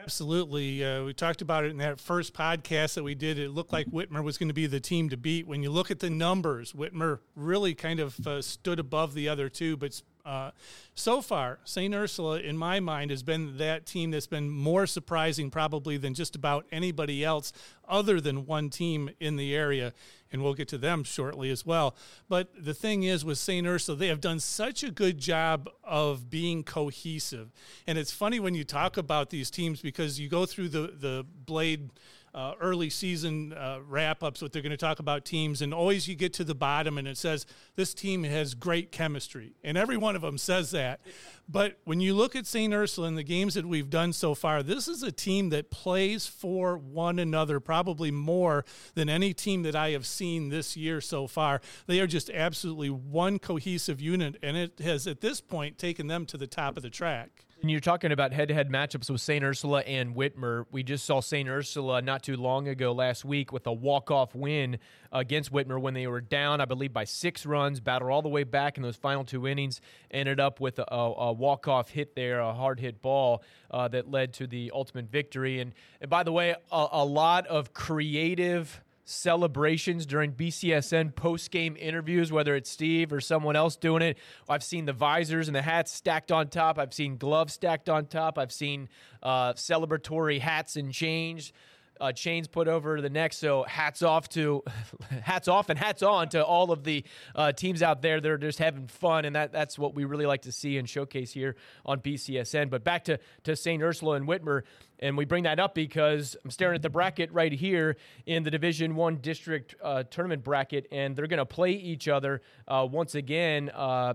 Absolutely. 0.02 0.84
Uh, 0.84 1.06
we 1.06 1.14
talked 1.14 1.42
about 1.42 1.64
it 1.64 1.72
in 1.72 1.78
that 1.78 1.98
first 2.00 2.34
podcast 2.34 2.96
that 2.96 3.04
we 3.04 3.16
did. 3.16 3.40
It 3.40 3.52
looked 3.52 3.72
like 3.72 3.88
Whitmer 3.88 4.22
was 4.22 4.38
going 4.38 4.50
to 4.50 4.54
be 4.54 4.66
the 4.66 4.80
team 4.80 5.10
to 5.10 5.18
beat. 5.18 5.48
When 5.48 5.64
you 5.64 5.70
look 5.70 5.92
at 5.92 6.00
the 6.00 6.10
numbers, 6.10 6.74
Whitmer 6.74 7.20
really 7.36 7.74
kind 7.74 8.02
of 8.02 8.28
uh, 8.28 8.42
stood 8.42 8.80
above 8.80 9.14
the 9.14 9.30
other 9.30 9.48
two, 9.48 9.78
but 9.78 10.02
uh, 10.26 10.52
so 10.96 11.22
far, 11.22 11.60
St. 11.66 11.94
Ursula, 11.94 12.40
in 12.40 12.58
my 12.58 12.80
mind, 12.80 13.12
has 13.12 13.24
been 13.24 13.58
that 13.58 13.86
team 13.86 14.12
that's 14.12 14.28
been 14.28 14.50
more 14.50 14.88
surprising 14.88 15.50
probably 15.50 15.98
than 15.98 16.14
just 16.14 16.36
about 16.36 16.66
anybody 16.72 17.26
else 17.26 17.52
other 17.88 18.22
than 18.22 18.46
one 18.46 18.70
team 18.70 19.10
in 19.20 19.36
the 19.36 19.54
area. 19.54 19.94
And 20.32 20.42
we'll 20.42 20.54
get 20.54 20.70
to 20.70 20.78
them 20.78 21.04
shortly 21.04 21.52
as 21.52 21.66
well. 21.66 21.96
But 22.30 22.50
the 22.58 22.74
thing 22.74 23.04
is, 23.04 23.26
with 23.26 23.38
St. 23.38 23.68
Ursula, 23.68 23.98
they 23.98 24.08
have 24.08 24.22
done 24.22 24.40
such 24.40 24.84
a 24.84 24.92
good 24.92 25.18
job 25.18 25.70
of 25.84 26.30
being 26.30 26.64
cohesive. 26.64 27.52
And 27.86 27.98
it's 27.98 28.12
funny 28.12 28.40
when 28.40 28.56
you 28.56 28.64
talk 28.64 28.98
about 28.98 29.30
these 29.30 29.52
teams 29.52 29.82
because 29.82 30.20
you 30.20 30.30
go 30.30 30.46
through 30.46 30.70
the, 30.70 30.94
the 31.00 31.26
Blade 31.46 31.90
uh, 32.34 32.54
early 32.60 32.90
season 32.90 33.54
uh, 33.54 33.80
wrap 33.88 34.24
ups, 34.24 34.42
what 34.42 34.52
they're 34.52 34.62
going 34.62 34.72
to 34.72 34.78
talk 34.78 35.00
about 35.00 35.24
teams, 35.24 35.62
and 35.62 35.74
always 35.74 36.08
you 36.08 36.16
get 36.16 36.34
to 36.34 36.44
the 36.44 36.56
bottom 36.56 36.98
and 36.98 37.08
it 37.08 37.18
says 37.18 37.46
this 37.76 37.94
team 37.94 38.24
has 38.24 38.54
great 38.56 38.92
chemistry, 38.92 39.54
and 39.64 39.78
every 39.78 39.98
one 39.98 40.16
of 40.16 40.22
them 40.22 40.38
says 40.38 40.72
that. 40.72 41.00
But 41.48 41.78
when 41.84 42.00
you 42.00 42.14
look 42.14 42.36
at 42.36 42.48
St. 42.48 42.74
Ursula 42.74 43.08
and 43.08 43.18
the 43.18 43.24
games 43.24 43.54
that 43.54 43.66
we've 43.66 43.90
done 43.90 44.14
so 44.14 44.34
far, 44.34 44.64
this 44.64 44.88
is 44.88 45.04
a 45.04 45.12
team 45.12 45.50
that 45.50 45.70
plays 45.70 46.26
for 46.26 46.78
one 46.78 47.20
another 47.20 47.60
probably 47.60 48.12
more 48.12 48.66
than 48.96 49.10
any 49.10 49.34
team 49.34 49.64
that 49.64 49.76
I 49.76 49.92
have 49.92 50.06
seen 50.06 50.50
this 50.50 50.78
year 50.78 51.02
so 51.02 51.28
far. 51.28 51.62
They 51.86 52.00
are 52.00 52.08
just 52.08 52.30
absolutely 52.30 52.90
one 52.90 53.40
cohesive 53.40 54.02
unit, 54.02 54.38
and 54.42 54.58
it 54.58 54.80
has 54.80 55.06
at 55.06 55.22
this 55.22 55.42
point 55.42 55.78
taken 55.78 56.08
them 56.08 56.26
to 56.28 56.38
the 56.38 56.48
top 56.48 56.78
of 56.78 56.84
the 56.84 56.90
TRAC. 56.90 57.30
And 57.64 57.72
you're 57.72 57.80
talking 57.80 58.12
about 58.12 58.34
head-to-head 58.34 58.70
matchups 58.70 59.10
with 59.10 59.22
St. 59.22 59.42
Ursula 59.42 59.84
and 59.84 60.18
Whitmer. 60.18 60.66
We 60.70 60.84
just 60.84 61.06
saw 61.06 61.22
St. 61.22 61.48
Ursula 61.48 62.02
not 62.02 62.22
too 62.22 62.36
long 62.36 62.68
ago 62.68 62.92
last 62.92 63.24
week 63.24 63.54
with 63.54 63.66
a 63.68 63.72
walk-off 63.72 64.36
win 64.36 64.80
against 65.14 65.50
Whitmer 65.54 65.80
when 65.80 65.94
they 65.94 66.06
were 66.08 66.20
down, 66.20 66.60
I 66.60 66.66
believe, 66.66 66.92
by 66.92 67.06
six 67.06 67.46
runs, 67.46 67.80
battled 67.80 68.12
all 68.12 68.22
the 68.22 68.28
way 68.28 68.44
back 68.44 68.76
in 68.76 68.84
those 68.84 68.98
final 68.98 69.24
two 69.24 69.48
innings, 69.48 69.80
ended 70.12 70.42
up 70.42 70.60
with 70.60 70.78
a, 70.78 70.94
a 70.94 71.32
walk-off 71.32 71.88
hit 71.88 72.18
there, 72.18 72.42
a 72.42 72.52
hard 72.52 72.82
hit 72.82 73.02
ball 73.02 73.42
uh, 73.72 73.88
that 73.88 74.12
led 74.12 74.34
to 74.34 74.46
the 74.46 74.70
ultimate 74.76 75.10
victory. 75.10 75.62
And, 75.62 75.72
and 76.02 76.10
by 76.10 76.24
the 76.24 76.34
way, 76.34 76.56
a, 76.70 76.88
a 76.92 77.06
lot 77.06 77.48
of 77.48 77.74
creative– 77.74 78.82
celebrations 79.06 80.06
during 80.06 80.32
BCSN 80.32 81.16
post 81.16 81.52
game 81.52 81.76
interviews, 81.80 82.32
whether 82.32 82.56
it's 82.56 82.70
Steve 82.70 83.12
or 83.12 83.20
someone 83.20 83.56
else 83.56 83.76
doing 83.76 84.02
it. 84.02 84.18
I've 84.48 84.64
seen 84.64 84.86
the 84.86 84.94
visors 84.94 85.48
and 85.48 85.56
the 85.56 85.62
hats 85.62 85.92
stacked 85.92 86.32
on 86.32 86.48
top. 86.48 86.80
I've 86.80 86.94
seen 86.94 87.18
gloves 87.18 87.54
stacked 87.54 87.90
on 87.90 88.06
top. 88.06 88.38
I've 88.38 88.52
seen 88.52 88.90
uh, 89.22 89.54
celebratory 89.54 90.40
hats 90.40 90.76
and 90.76 90.94
chains 90.94 91.52
uh, 92.00 92.12
chains 92.12 92.48
put 92.48 92.68
over 92.68 93.02
the 93.02 93.10
neck. 93.10 93.34
So 93.34 93.64
hats 93.64 94.02
off 94.02 94.30
to 94.30 94.64
hats 95.22 95.48
off 95.48 95.70
and 95.70 95.78
hats 95.78 96.04
on 96.04 96.30
to 96.30 96.44
all 96.44 96.72
of 96.72 96.84
the 96.84 97.04
uh, 97.36 97.52
teams 97.52 97.82
out 97.82 98.02
there 98.02 98.20
that 98.20 98.30
are 98.30 98.38
just 98.38 98.60
having 98.60 98.88
fun, 98.88 99.26
and 99.26 99.36
that 99.36 99.52
that's 99.52 99.78
what 99.78 99.96
we 99.96 100.06
really 100.06 100.26
like 100.26 100.44
to 100.44 100.52
see 100.52 100.78
and 100.78 100.90
showcase 100.90 101.32
here 101.32 101.56
on 101.86 102.00
BCSN. 102.00 102.70
But 102.70 102.84
back 102.84 103.06
to 103.06 103.20
to 103.44 103.56
St. 103.56 103.82
Ursula 103.82 104.16
and 104.16 104.28
Whitmer, 104.28 104.64
and 105.00 105.18
we 105.18 105.26
bring 105.26 105.44
that 105.44 105.60
up 105.60 105.76
because 105.76 106.36
I'm 106.44 106.52
staring 106.52 106.76
at 106.76 106.82
the 106.82 106.90
bracket 106.90 107.32
right 107.32 107.52
here 107.52 107.98
in 108.26 108.44
the 108.44 108.52
Division 108.52 108.96
One 108.96 109.18
district 109.18 109.76
uh, 109.82 110.04
tournament 110.04 110.44
bracket, 110.44 110.88
and 110.92 111.16
they're 111.16 111.28
going 111.28 111.38
to 111.38 111.46
play 111.46 111.72
each 111.72 112.08
other 112.08 112.42
uh, 112.68 112.88
once 112.90 113.16
again 113.16 113.70
uh, 113.70 114.14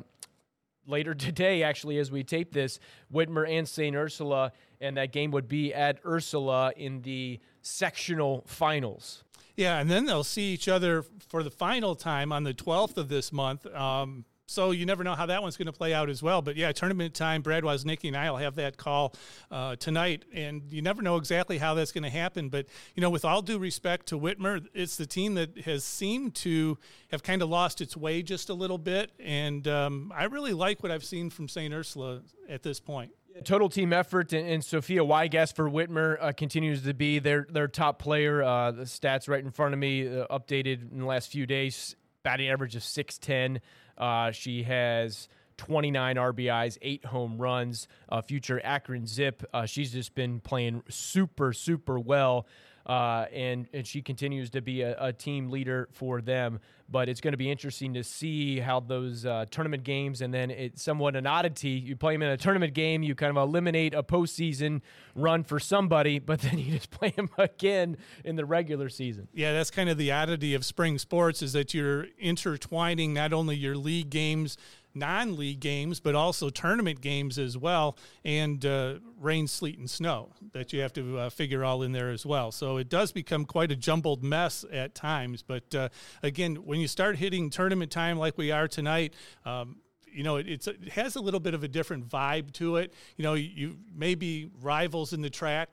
later 0.88 1.14
today, 1.14 1.62
actually, 1.62 1.98
as 1.98 2.10
we 2.10 2.24
tape 2.24 2.52
this, 2.52 2.80
Whitmer 3.12 3.48
and 3.48 3.68
St. 3.68 3.94
Ursula, 3.94 4.52
and 4.80 4.96
that 4.96 5.12
game 5.12 5.30
would 5.30 5.48
be 5.48 5.74
at 5.74 6.00
Ursula 6.04 6.72
in 6.76 7.02
the 7.02 7.38
sectional 7.68 8.44
finals. 8.46 9.24
Yeah, 9.56 9.78
and 9.78 9.90
then 9.90 10.06
they'll 10.06 10.24
see 10.24 10.52
each 10.52 10.68
other 10.68 11.04
for 11.28 11.42
the 11.42 11.50
final 11.50 11.94
time 11.94 12.32
on 12.32 12.44
the 12.44 12.54
12th 12.54 12.96
of 12.96 13.08
this 13.08 13.32
month. 13.32 13.66
Um, 13.66 14.24
so 14.46 14.70
you 14.70 14.86
never 14.86 15.04
know 15.04 15.14
how 15.14 15.26
that 15.26 15.42
one's 15.42 15.58
going 15.58 15.66
to 15.66 15.72
play 15.72 15.92
out 15.92 16.08
as 16.08 16.22
well. 16.22 16.40
But 16.40 16.56
yeah, 16.56 16.72
tournament 16.72 17.12
time, 17.12 17.42
Brad 17.42 17.64
Woznicki 17.64 18.08
and 18.08 18.16
I 18.16 18.30
will 18.30 18.38
have 18.38 18.54
that 18.54 18.78
call 18.78 19.14
uh, 19.50 19.76
tonight, 19.76 20.24
and 20.32 20.62
you 20.70 20.80
never 20.80 21.02
know 21.02 21.16
exactly 21.16 21.58
how 21.58 21.74
that's 21.74 21.92
going 21.92 22.04
to 22.04 22.10
happen. 22.10 22.48
But 22.48 22.66
you 22.94 23.02
know, 23.02 23.10
with 23.10 23.26
all 23.26 23.42
due 23.42 23.58
respect 23.58 24.06
to 24.06 24.18
Whitmer, 24.18 24.64
it's 24.72 24.96
the 24.96 25.06
team 25.06 25.34
that 25.34 25.58
has 25.58 25.84
seemed 25.84 26.34
to 26.36 26.78
have 27.10 27.22
kind 27.22 27.42
of 27.42 27.50
lost 27.50 27.82
its 27.82 27.94
way 27.94 28.22
just 28.22 28.48
a 28.48 28.54
little 28.54 28.78
bit, 28.78 29.12
and 29.18 29.68
um, 29.68 30.12
I 30.16 30.24
really 30.24 30.54
like 30.54 30.82
what 30.82 30.90
I've 30.90 31.04
seen 31.04 31.28
from 31.28 31.46
St. 31.46 31.74
Ursula 31.74 32.22
at 32.48 32.62
this 32.62 32.80
point. 32.80 33.10
Total 33.44 33.68
team 33.68 33.92
effort, 33.92 34.32
and, 34.32 34.48
and 34.48 34.64
Sophia 34.64 35.00
Weigast 35.00 35.54
for 35.54 35.70
Whitmer 35.70 36.16
uh, 36.20 36.32
continues 36.32 36.82
to 36.82 36.94
be 36.94 37.18
their 37.18 37.46
their 37.50 37.68
top 37.68 37.98
player. 37.98 38.42
Uh, 38.42 38.70
the 38.70 38.82
stats 38.82 39.28
right 39.28 39.42
in 39.42 39.50
front 39.50 39.74
of 39.74 39.80
me, 39.80 40.06
uh, 40.06 40.26
updated 40.28 40.90
in 40.90 41.00
the 41.00 41.06
last 41.06 41.30
few 41.30 41.46
days. 41.46 41.96
Batting 42.22 42.48
average 42.48 42.76
of 42.76 42.82
six 42.82 43.18
ten. 43.18 43.60
Uh, 43.96 44.30
she 44.30 44.62
has 44.62 45.28
29 45.58 46.16
RBIs, 46.16 46.78
eight 46.82 47.04
home 47.04 47.36
runs. 47.38 47.88
Uh, 48.08 48.22
future 48.22 48.60
Akron 48.64 49.06
Zip. 49.06 49.44
Uh, 49.52 49.66
she's 49.66 49.92
just 49.92 50.14
been 50.14 50.40
playing 50.40 50.82
super 50.88 51.52
super 51.52 51.98
well 51.98 52.46
uh, 52.88 53.26
and 53.34 53.68
and 53.74 53.86
she 53.86 54.00
continues 54.00 54.48
to 54.50 54.62
be 54.62 54.80
a, 54.80 54.96
a, 54.98 55.12
team 55.12 55.50
leader 55.50 55.88
for 55.92 56.22
them. 56.22 56.58
But 56.90 57.10
it's 57.10 57.20
going 57.20 57.32
to 57.32 57.38
be 57.38 57.50
interesting 57.50 57.92
to 57.94 58.02
see 58.02 58.60
how 58.60 58.80
those 58.80 59.26
uh, 59.26 59.44
tournament 59.50 59.84
games, 59.84 60.22
and 60.22 60.32
then 60.32 60.50
it's 60.50 60.82
somewhat 60.82 61.16
an 61.16 61.26
oddity. 61.26 61.68
You 61.68 61.96
play 61.96 62.14
them 62.14 62.22
in 62.22 62.30
a 62.30 62.38
tournament 62.38 62.72
game, 62.72 63.02
you 63.02 63.14
kind 63.14 63.30
of 63.30 63.36
eliminate 63.36 63.92
a 63.92 64.02
postseason 64.02 64.80
run 65.14 65.44
for 65.44 65.60
somebody, 65.60 66.18
but 66.18 66.40
then 66.40 66.58
you 66.58 66.72
just 66.72 66.90
play 66.90 67.10
them 67.10 67.28
again 67.36 67.98
in 68.24 68.36
the 68.36 68.46
regular 68.46 68.88
season. 68.88 69.28
Yeah, 69.34 69.52
that's 69.52 69.70
kind 69.70 69.90
of 69.90 69.98
the 69.98 70.10
oddity 70.12 70.54
of 70.54 70.64
spring 70.64 70.96
sports 70.96 71.42
is 71.42 71.52
that 71.52 71.74
you're 71.74 72.06
intertwining 72.18 73.12
not 73.12 73.34
only 73.34 73.56
your 73.56 73.76
league 73.76 74.08
games 74.08 74.56
non 74.98 75.36
league 75.36 75.60
games, 75.60 76.00
but 76.00 76.14
also 76.14 76.50
tournament 76.50 77.00
games 77.00 77.38
as 77.38 77.56
well, 77.56 77.96
and 78.24 78.64
uh, 78.64 78.94
rain, 79.20 79.46
sleet, 79.46 79.78
and 79.78 79.88
snow 79.88 80.32
that 80.52 80.72
you 80.72 80.80
have 80.80 80.92
to 80.94 81.18
uh, 81.18 81.30
figure 81.30 81.64
all 81.64 81.82
in 81.82 81.92
there 81.92 82.10
as 82.10 82.24
well. 82.26 82.52
So 82.52 82.76
it 82.76 82.88
does 82.88 83.12
become 83.12 83.44
quite 83.44 83.70
a 83.70 83.76
jumbled 83.76 84.22
mess 84.22 84.64
at 84.72 84.94
times. 84.94 85.42
But 85.42 85.74
uh, 85.74 85.88
again, 86.22 86.56
when 86.56 86.80
you 86.80 86.88
start 86.88 87.16
hitting 87.16 87.50
tournament 87.50 87.90
time 87.90 88.18
like 88.18 88.36
we 88.38 88.50
are 88.50 88.68
tonight, 88.68 89.14
um, 89.44 89.76
you 90.12 90.22
know, 90.22 90.36
it, 90.36 90.66
it, 90.66 90.88
has 90.92 91.16
a 91.16 91.20
little 91.20 91.40
bit 91.40 91.54
of 91.54 91.62
a 91.62 91.68
different 91.68 92.08
vibe 92.08 92.52
to 92.54 92.76
it. 92.76 92.92
You 93.16 93.22
know, 93.24 93.34
you, 93.34 93.76
may 93.94 94.14
be 94.14 94.50
rivals 94.60 95.12
in 95.12 95.22
the 95.22 95.30
TRAC, 95.30 95.68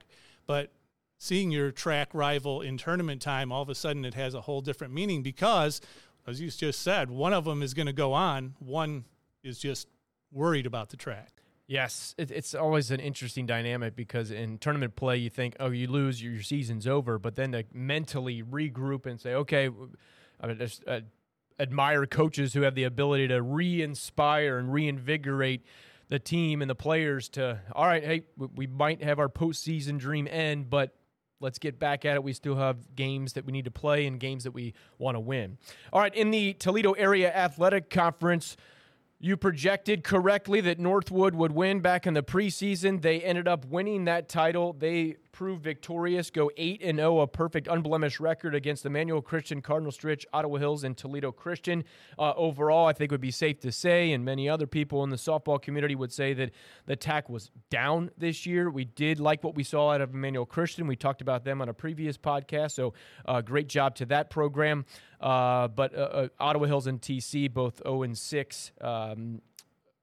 but 0.46 0.72
seeing 1.18 1.50
your 1.50 1.72
TRAC 1.72 2.08
rival 2.12 2.60
in 2.60 2.76
tournament 2.76 3.22
time, 3.22 3.50
all 3.50 3.62
of 3.62 3.68
a 3.68 3.74
sudden 3.74 4.04
it 4.04 4.14
has 4.14 4.34
a 4.34 4.40
whole 4.42 4.60
different 4.60 4.92
meaning 4.92 5.22
because, 5.22 5.80
as 6.26 6.40
you 6.40 6.50
just 6.50 6.82
said, 6.82 7.10
one 7.10 7.32
of 7.32 7.44
them 7.44 7.62
is 7.62 7.74
going 7.74 7.86
to 7.86 7.92
go 7.92 8.12
on, 8.12 8.54
one 8.58 9.04
is 9.46 9.58
just 9.58 9.88
worried 10.32 10.66
about 10.66 10.90
the 10.90 10.96
TRAC. 10.96 11.28
Yes, 11.68 12.14
it, 12.16 12.30
it's 12.30 12.54
always 12.54 12.90
an 12.90 13.00
interesting 13.00 13.46
dynamic 13.46 13.96
because 13.96 14.30
in 14.30 14.58
tournament 14.58 14.94
play, 14.94 15.16
you 15.16 15.30
think, 15.30 15.56
oh, 15.58 15.70
you 15.70 15.88
lose, 15.88 16.22
your, 16.22 16.34
your 16.34 16.42
season's 16.42 16.86
over. 16.86 17.18
But 17.18 17.34
then 17.34 17.52
to 17.52 17.64
mentally 17.72 18.42
regroup 18.42 19.06
and 19.06 19.20
say, 19.20 19.34
okay, 19.34 19.70
I 20.40 20.52
just 20.54 20.84
uh, 20.86 21.00
admire 21.58 22.06
coaches 22.06 22.52
who 22.52 22.62
have 22.62 22.74
the 22.74 22.84
ability 22.84 23.28
to 23.28 23.42
re 23.42 23.82
inspire 23.82 24.58
and 24.58 24.72
reinvigorate 24.72 25.64
the 26.08 26.20
team 26.20 26.62
and 26.62 26.70
the 26.70 26.76
players 26.76 27.28
to, 27.30 27.60
all 27.72 27.86
right, 27.86 28.04
hey, 28.04 28.22
we 28.36 28.68
might 28.68 29.02
have 29.02 29.18
our 29.18 29.28
postseason 29.28 29.98
dream 29.98 30.28
end, 30.30 30.70
but 30.70 30.94
let's 31.40 31.58
get 31.58 31.80
back 31.80 32.04
at 32.04 32.14
it. 32.14 32.22
We 32.22 32.32
still 32.32 32.54
have 32.54 32.94
games 32.94 33.32
that 33.32 33.44
we 33.44 33.50
need 33.50 33.64
to 33.64 33.72
play 33.72 34.06
and 34.06 34.20
games 34.20 34.44
that 34.44 34.52
we 34.52 34.74
want 34.98 35.16
to 35.16 35.20
win. 35.20 35.58
All 35.92 36.00
right, 36.00 36.14
in 36.14 36.30
the 36.30 36.52
Toledo 36.54 36.92
Area 36.92 37.34
Athletic 37.34 37.90
Conference, 37.90 38.56
you 39.18 39.36
projected 39.36 40.04
correctly 40.04 40.60
that 40.60 40.78
Northwood 40.78 41.34
would 41.34 41.52
win 41.52 41.80
back 41.80 42.06
in 42.06 42.14
the 42.14 42.22
preseason. 42.22 43.00
They 43.00 43.20
ended 43.22 43.48
up 43.48 43.64
winning 43.64 44.04
that 44.04 44.28
title. 44.28 44.74
They 44.74 45.16
proved 45.36 45.62
victorious, 45.62 46.30
go 46.30 46.50
8 46.56 46.80
and 46.82 46.96
0, 46.96 47.20
a 47.20 47.26
perfect 47.26 47.68
unblemished 47.68 48.20
record 48.20 48.54
against 48.54 48.86
Emmanuel 48.86 49.20
Christian, 49.20 49.60
Cardinal 49.60 49.92
Stritch, 49.92 50.24
Ottawa 50.32 50.56
Hills, 50.56 50.82
and 50.82 50.96
Toledo 50.96 51.30
Christian. 51.30 51.84
Uh, 52.18 52.32
overall, 52.36 52.86
I 52.86 52.94
think 52.94 53.10
would 53.10 53.20
be 53.20 53.30
safe 53.30 53.60
to 53.60 53.70
say, 53.70 54.12
and 54.12 54.24
many 54.24 54.48
other 54.48 54.66
people 54.66 55.04
in 55.04 55.10
the 55.10 55.16
softball 55.16 55.60
community 55.60 55.94
would 55.94 56.10
say 56.10 56.32
that 56.32 56.52
the 56.86 56.96
TAC 56.96 57.28
was 57.28 57.50
down 57.68 58.10
this 58.16 58.46
year. 58.46 58.70
We 58.70 58.86
did 58.86 59.20
like 59.20 59.44
what 59.44 59.54
we 59.54 59.62
saw 59.62 59.92
out 59.92 60.00
of 60.00 60.14
Emmanuel 60.14 60.46
Christian. 60.46 60.86
We 60.86 60.96
talked 60.96 61.20
about 61.20 61.44
them 61.44 61.60
on 61.60 61.68
a 61.68 61.74
previous 61.74 62.16
podcast, 62.16 62.70
so 62.70 62.94
uh, 63.26 63.42
great 63.42 63.68
job 63.68 63.94
to 63.96 64.06
that 64.06 64.30
program. 64.30 64.86
Uh, 65.20 65.68
but 65.68 65.94
uh, 65.94 65.98
uh, 65.98 66.28
Ottawa 66.40 66.64
Hills 66.64 66.86
and 66.86 66.98
TC 66.98 67.52
both 67.52 67.82
0 67.84 68.04
and 68.04 68.16
6. 68.16 68.72
Um, 68.80 69.42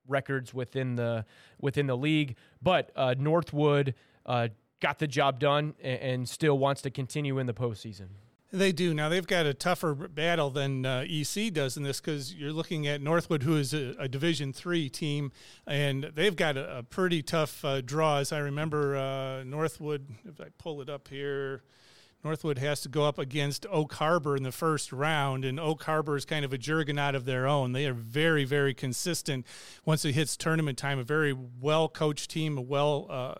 records 0.05 0.53
within 0.53 0.95
the 0.95 1.25
within 1.61 1.87
the 1.87 1.95
league, 1.95 2.35
but 2.61 2.91
uh, 2.93 3.15
Northwood 3.17 3.95
uh, 4.25 4.49
got 4.83 4.99
the 4.99 5.07
job 5.07 5.39
done 5.39 5.73
and, 5.81 6.27
still 6.27 6.57
wants 6.57 6.81
to 6.81 6.89
continue 6.89 7.39
in 7.39 7.47
the 7.47 7.53
postseason. 7.53 8.07
They 8.51 8.73
do. 8.73 8.93
Now, 8.93 9.07
they've 9.07 9.25
got 9.25 9.45
a 9.45 9.53
tougher 9.53 9.95
battle 9.95 10.49
than 10.49 10.85
uh, 10.85 11.05
EC 11.09 11.53
does 11.53 11.77
in 11.77 11.83
this 11.83 12.01
because 12.01 12.35
you're 12.35 12.51
looking 12.51 12.85
at 12.85 13.01
Northwood, 13.01 13.43
who 13.43 13.55
is 13.55 13.73
a, 13.73 13.95
a 13.97 14.07
Division 14.09 14.51
three 14.51 14.89
team, 14.89 15.31
and 15.65 16.11
they've 16.13 16.35
got 16.35 16.57
a, 16.57 16.79
a 16.79 16.83
pretty 16.83 17.23
tough 17.23 17.63
uh, 17.63 17.79
draw. 17.79 18.17
As 18.17 18.33
I 18.33 18.39
remember, 18.39 18.97
uh, 18.97 19.43
Northwood, 19.45 20.05
if 20.25 20.41
I 20.41 20.49
pull 20.57 20.81
it 20.81 20.89
up 20.89 21.07
here, 21.07 21.63
Northwood 22.23 22.57
has 22.57 22.81
to 22.81 22.89
go 22.89 23.05
up 23.05 23.17
against 23.17 23.65
Oak 23.71 23.93
Harbor 23.93 24.35
in 24.35 24.43
the 24.43 24.51
first 24.51 24.91
round, 24.91 25.45
and 25.45 25.59
Oak 25.59 25.83
Harbor 25.83 26.17
is 26.17 26.25
kind 26.25 26.43
of 26.43 26.51
a 26.51 26.57
juggernaut 26.57 27.15
of 27.15 27.23
their 27.23 27.47
own. 27.47 27.71
They 27.71 27.85
are 27.85 27.93
very, 27.93 28.43
very 28.43 28.73
consistent 28.73 29.47
once 29.85 30.03
it 30.03 30.13
hits 30.13 30.35
tournament 30.35 30.77
time. 30.77 30.99
A 30.99 31.03
very 31.03 31.33
well 31.33 31.87
coached 31.87 32.29
team, 32.29 32.57
a 32.57 32.61
well 32.61 33.07
uh, 33.09 33.35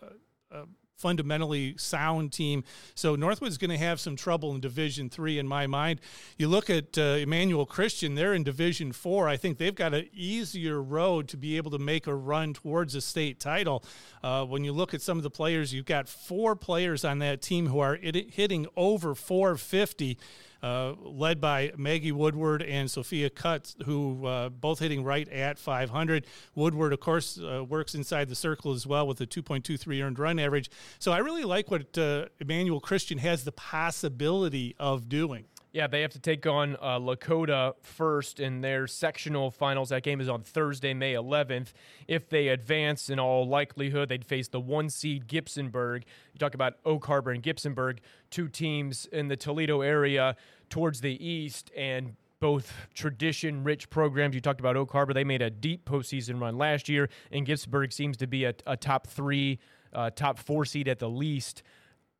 uh, 0.50 0.64
fundamentally 0.96 1.74
sound 1.76 2.32
team. 2.32 2.64
So 2.94 3.16
Northwood's 3.16 3.58
going 3.58 3.70
to 3.70 3.78
have 3.78 4.00
some 4.00 4.16
trouble 4.16 4.54
in 4.54 4.60
Division 4.60 5.10
Three, 5.10 5.38
in 5.38 5.46
my 5.46 5.66
mind. 5.66 6.00
You 6.38 6.48
look 6.48 6.70
at 6.70 6.96
uh, 6.96 7.18
Emmanuel 7.20 7.66
Christian; 7.66 8.14
they're 8.14 8.34
in 8.34 8.44
Division 8.44 8.92
Four. 8.92 9.28
I 9.28 9.36
think 9.36 9.58
they've 9.58 9.74
got 9.74 9.94
an 9.94 10.08
easier 10.12 10.82
road 10.82 11.28
to 11.28 11.36
be 11.36 11.56
able 11.56 11.70
to 11.72 11.78
make 11.78 12.06
a 12.06 12.14
run 12.14 12.54
towards 12.54 12.94
a 12.94 13.00
state 13.00 13.40
title. 13.40 13.84
Uh, 14.22 14.44
when 14.44 14.64
you 14.64 14.72
look 14.72 14.94
at 14.94 15.02
some 15.02 15.16
of 15.16 15.22
the 15.22 15.30
players, 15.30 15.72
you've 15.72 15.84
got 15.86 16.08
four 16.08 16.56
players 16.56 17.04
on 17.04 17.18
that 17.18 17.42
team 17.42 17.66
who 17.66 17.80
are 17.80 17.96
hitting 17.96 18.66
over 18.76 19.14
450. 19.14 20.18
Uh, 20.64 20.94
led 21.02 21.42
by 21.42 21.70
Maggie 21.76 22.10
Woodward 22.10 22.62
and 22.62 22.90
Sophia 22.90 23.28
Cutts, 23.28 23.76
who 23.84 24.24
uh, 24.24 24.48
both 24.48 24.78
hitting 24.78 25.04
right 25.04 25.28
at 25.28 25.58
500. 25.58 26.24
Woodward, 26.54 26.94
of 26.94 27.00
course, 27.00 27.38
uh, 27.38 27.62
works 27.62 27.94
inside 27.94 28.30
the 28.30 28.34
circle 28.34 28.72
as 28.72 28.86
well 28.86 29.06
with 29.06 29.20
a 29.20 29.26
2.23 29.26 30.02
earned 30.02 30.18
run 30.18 30.38
average. 30.38 30.70
So 31.00 31.12
I 31.12 31.18
really 31.18 31.44
like 31.44 31.70
what 31.70 31.98
uh, 31.98 32.28
Emmanuel 32.40 32.80
Christian 32.80 33.18
has 33.18 33.44
the 33.44 33.52
possibility 33.52 34.74
of 34.80 35.06
doing. 35.06 35.44
Yeah, 35.74 35.88
they 35.88 36.02
have 36.02 36.12
to 36.12 36.20
take 36.20 36.46
on 36.46 36.76
uh, 36.76 37.00
Lakota 37.00 37.74
first 37.82 38.38
in 38.38 38.60
their 38.60 38.86
sectional 38.86 39.50
finals. 39.50 39.88
That 39.88 40.04
game 40.04 40.20
is 40.20 40.28
on 40.28 40.42
Thursday, 40.44 40.94
May 40.94 41.14
11th. 41.14 41.72
If 42.06 42.28
they 42.28 42.46
advance, 42.46 43.10
in 43.10 43.18
all 43.18 43.48
likelihood, 43.48 44.08
they'd 44.08 44.24
face 44.24 44.46
the 44.46 44.60
one 44.60 44.88
seed 44.88 45.26
Gibsonburg. 45.26 46.04
You 46.32 46.38
talk 46.38 46.54
about 46.54 46.74
Oak 46.84 47.04
Harbor 47.06 47.32
and 47.32 47.42
Gibsonburg, 47.42 47.98
two 48.30 48.46
teams 48.46 49.06
in 49.06 49.26
the 49.26 49.36
Toledo 49.36 49.80
area 49.80 50.36
towards 50.70 51.00
the 51.00 51.26
east, 51.26 51.72
and 51.76 52.14
both 52.38 52.72
tradition 52.94 53.64
rich 53.64 53.90
programs. 53.90 54.36
You 54.36 54.40
talked 54.40 54.60
about 54.60 54.76
Oak 54.76 54.92
Harbor. 54.92 55.12
They 55.12 55.24
made 55.24 55.42
a 55.42 55.50
deep 55.50 55.86
postseason 55.86 56.40
run 56.40 56.56
last 56.56 56.88
year, 56.88 57.08
and 57.32 57.44
Gibsonburg 57.44 57.92
seems 57.92 58.16
to 58.18 58.28
be 58.28 58.44
a, 58.44 58.54
a 58.64 58.76
top 58.76 59.08
three, 59.08 59.58
uh, 59.92 60.10
top 60.10 60.38
four 60.38 60.64
seed 60.66 60.86
at 60.86 61.00
the 61.00 61.10
least 61.10 61.64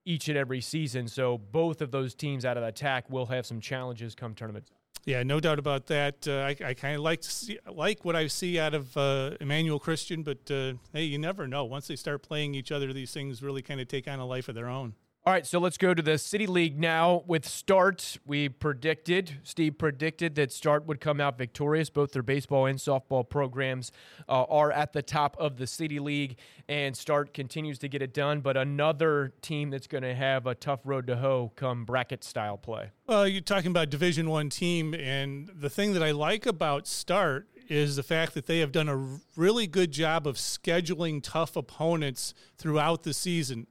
each 0.05 0.29
and 0.29 0.37
every 0.37 0.61
season. 0.61 1.09
So 1.09 1.39
both 1.39 1.81
of 1.81 1.91
those 1.91 2.15
teams 2.15 2.45
out 2.45 2.57
of 2.57 2.65
the 2.65 2.73
TAC 2.73 3.09
will 3.11 3.27
have 3.27 3.47
some 3.47 3.61
challenges 3.61 4.15
come 4.15 4.35
tournament. 4.35 4.69
Yeah, 5.07 5.23
no 5.23 5.39
doubt 5.39 5.59
about 5.59 5.87
that. 5.89 6.27
Uh, 6.27 6.39
I, 6.41 6.57
I 6.65 6.75
kind 6.75 6.97
of 6.97 7.03
like 7.03 7.23
see, 7.23 7.59
like 7.71 8.05
what 8.05 8.17
I 8.17 8.27
see 8.27 8.59
out 8.59 8.73
of 8.73 8.97
uh, 8.97 9.33
Emmanuel 9.39 9.79
Christian, 9.79 10.23
but 10.23 10.51
uh, 10.51 10.75
hey, 10.95 11.05
you 11.05 11.19
never 11.19 11.47
know. 11.47 11.65
Once 11.65 11.89
they 11.89 11.97
start 11.97 12.23
playing 12.23 12.55
each 12.55 12.73
other, 12.73 12.93
these 12.93 13.13
things 13.13 13.43
really 13.43 13.61
kind 13.61 13.81
of 13.81 13.89
take 13.89 14.09
on 14.09 14.19
a 14.19 14.27
life 14.27 14.49
of 14.49 14.55
their 14.55 14.69
own. 14.69 14.95
All 15.26 15.33
right, 15.33 15.47
so 15.47 15.59
let's 15.59 15.78
go 15.78 15.95
to 15.95 16.02
the 16.02 16.19
City 16.19 16.47
League 16.47 16.78
now 16.78 17.25
with 17.26 17.49
Start. 17.49 18.19
We 18.26 18.50
predicted, 18.50 19.38
Steve 19.43 19.78
predicted 19.78 20.35
that 20.35 20.52
Start 20.52 20.85
would 20.85 21.00
come 21.00 21.19
out 21.19 21.38
victorious. 21.38 21.88
Both 21.88 22.12
their 22.12 22.23
baseball 22.23 22.66
and 22.66 22.78
softball 22.78 23.26
programs 23.26 23.90
uh, 24.28 24.43
are 24.43 24.71
at 24.71 24.93
the 24.93 25.00
top 25.00 25.35
of 25.38 25.57
the 25.57 25.66
City 25.66 25.99
League, 25.99 26.37
and 26.69 26.95
Start 26.95 27.33
continues 27.33 27.78
to 27.78 27.88
get 27.88 28.02
it 28.02 28.12
done. 28.12 28.43
But 28.43 28.59
another 28.59 29.33
team 29.40 29.71
that's 29.71 29.87
going 29.87 30.02
to 30.02 30.14
have 30.14 30.47
a 30.47 30.54
tough 30.54 30.81
road 30.85 31.07
to 31.07 31.16
hoe 31.16 31.52
come 31.57 31.87
bracket 31.87 32.23
style 32.23 32.59
play. 32.59 32.90
Well, 33.07 33.26
you're 33.26 33.40
talking 33.40 33.71
about 33.71 33.88
Division 33.88 34.28
One 34.28 34.50
team, 34.50 34.93
and 34.93 35.49
the 35.54 35.71
thing 35.71 35.95
that 35.95 36.02
I 36.02 36.11
like 36.11 36.45
about 36.45 36.87
Start 36.87 37.49
is 37.66 37.97
the 37.97 38.02
fact 38.02 38.35
that 38.35 38.45
they 38.45 38.59
have 38.59 38.73
done 38.73 38.90
a 38.90 39.19
really 39.37 39.66
good 39.66 39.90
job 39.90 40.26
of 40.26 40.37
scheduling 40.37 41.23
tough 41.23 41.57
opponents 41.57 42.35
throughout 42.59 43.04
the 43.04 43.14
season 43.14 43.69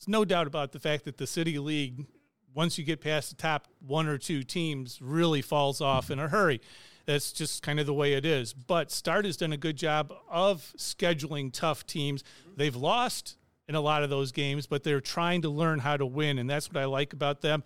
there's 0.00 0.08
no 0.08 0.24
doubt 0.24 0.46
about 0.46 0.72
the 0.72 0.80
fact 0.80 1.04
that 1.04 1.18
the 1.18 1.26
City 1.26 1.58
League, 1.58 2.06
once 2.54 2.78
you 2.78 2.84
get 2.84 3.02
past 3.02 3.28
the 3.28 3.36
top 3.36 3.68
one 3.86 4.08
or 4.08 4.16
two 4.16 4.42
teams, 4.42 4.98
really 5.02 5.42
falls 5.42 5.82
off 5.82 6.10
in 6.10 6.18
a 6.18 6.26
hurry. 6.26 6.62
That's 7.04 7.32
just 7.32 7.62
kind 7.62 7.78
of 7.78 7.84
the 7.84 7.92
way 7.92 8.14
it 8.14 8.24
is. 8.24 8.54
But 8.54 8.90
Start 8.90 9.26
has 9.26 9.36
done 9.36 9.52
a 9.52 9.58
good 9.58 9.76
job 9.76 10.14
of 10.26 10.72
scheduling 10.78 11.52
tough 11.52 11.86
teams. 11.86 12.24
They've 12.56 12.74
lost 12.74 13.36
in 13.68 13.74
a 13.74 13.80
lot 13.82 14.02
of 14.02 14.08
those 14.08 14.32
games, 14.32 14.66
but 14.66 14.84
they're 14.84 15.02
trying 15.02 15.42
to 15.42 15.50
learn 15.50 15.80
how 15.80 15.98
to 15.98 16.06
win, 16.06 16.38
and 16.38 16.48
that's 16.48 16.72
what 16.72 16.80
I 16.80 16.86
like 16.86 17.12
about 17.12 17.42
them. 17.42 17.62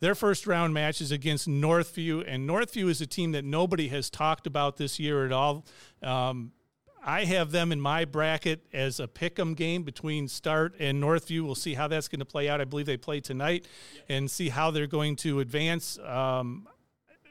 Their 0.00 0.14
first 0.14 0.46
round 0.46 0.72
match 0.72 1.02
is 1.02 1.12
against 1.12 1.48
Northview, 1.48 2.24
and 2.26 2.48
Northview 2.48 2.88
is 2.88 3.02
a 3.02 3.06
team 3.06 3.32
that 3.32 3.44
nobody 3.44 3.88
has 3.88 4.08
talked 4.08 4.46
about 4.46 4.78
this 4.78 4.98
year 4.98 5.26
at 5.26 5.32
all. 5.32 5.66
Um, 6.02 6.52
I 7.04 7.24
have 7.24 7.52
them 7.52 7.70
in 7.70 7.80
my 7.80 8.06
bracket 8.06 8.64
as 8.72 8.98
a 8.98 9.06
pick 9.06 9.38
'em 9.38 9.54
game 9.54 9.82
between 9.82 10.26
Start 10.26 10.74
and 10.78 11.02
Northview. 11.02 11.44
We'll 11.44 11.54
see 11.54 11.74
how 11.74 11.86
that's 11.86 12.08
going 12.08 12.20
to 12.20 12.24
play 12.24 12.48
out. 12.48 12.60
I 12.60 12.64
believe 12.64 12.86
they 12.86 12.96
play 12.96 13.20
tonight 13.20 13.66
and 14.08 14.30
see 14.30 14.48
how 14.48 14.70
they're 14.70 14.86
going 14.86 15.16
to 15.16 15.40
advance. 15.40 15.98
Um, 15.98 16.66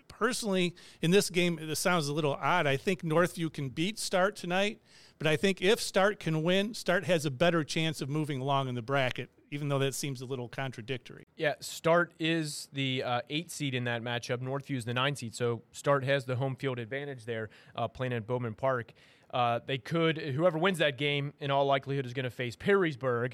personally, 0.08 0.76
in 1.02 1.10
this 1.12 1.30
game, 1.30 1.58
this 1.60 1.80
sounds 1.80 2.08
a 2.08 2.14
little 2.14 2.38
odd. 2.40 2.68
I 2.68 2.78
think 2.78 3.02
Northview 3.02 3.52
can 3.52 3.70
beat 3.70 3.98
Start 3.98 4.36
tonight, 4.36 4.80
but 5.18 5.26
I 5.26 5.36
think 5.36 5.62
if 5.62 5.82
Start 5.82 6.20
can 6.20 6.44
win, 6.44 6.76
Start 6.76 7.06
has 7.06 7.26
a 7.26 7.32
better 7.32 7.64
chance 7.64 8.00
of 8.00 8.10
moving 8.10 8.40
along 8.40 8.68
in 8.68 8.76
the 8.76 8.82
bracket, 8.84 9.32
even 9.50 9.70
though 9.70 9.80
that 9.80 9.96
seems 9.96 10.22
a 10.22 10.26
little 10.26 10.48
contradictory. 10.48 11.26
Yeah, 11.36 11.56
Start 11.62 12.14
is 12.20 12.68
the 12.74 13.02
uh, 13.02 13.22
eight 13.32 13.50
seed 13.50 13.74
in 13.74 13.86
that 13.86 14.04
matchup. 14.04 14.38
Northview 14.38 14.78
is 14.78 14.86
the 14.86 14.94
nine 14.94 15.16
seed, 15.16 15.34
so 15.34 15.64
Start 15.72 16.04
has 16.04 16.26
the 16.26 16.36
home 16.36 16.56
field 16.56 16.78
advantage 16.78 17.26
there, 17.26 17.50
uh, 17.76 17.88
playing 17.88 18.14
at 18.14 18.28
Bowman 18.28 18.54
Park. 18.54 18.94
Uh, 19.34 19.60
they 19.66 19.80
could, 19.80 20.18
whoever 20.18 20.58
wins 20.58 20.78
that 20.78 20.98
game, 20.98 21.34
in 21.40 21.52
all 21.52 21.66
likelihood, 21.66 22.06
is 22.06 22.14
going 22.14 22.24
to 22.24 22.30
face 22.30 22.56
Perrysburg 22.56 23.34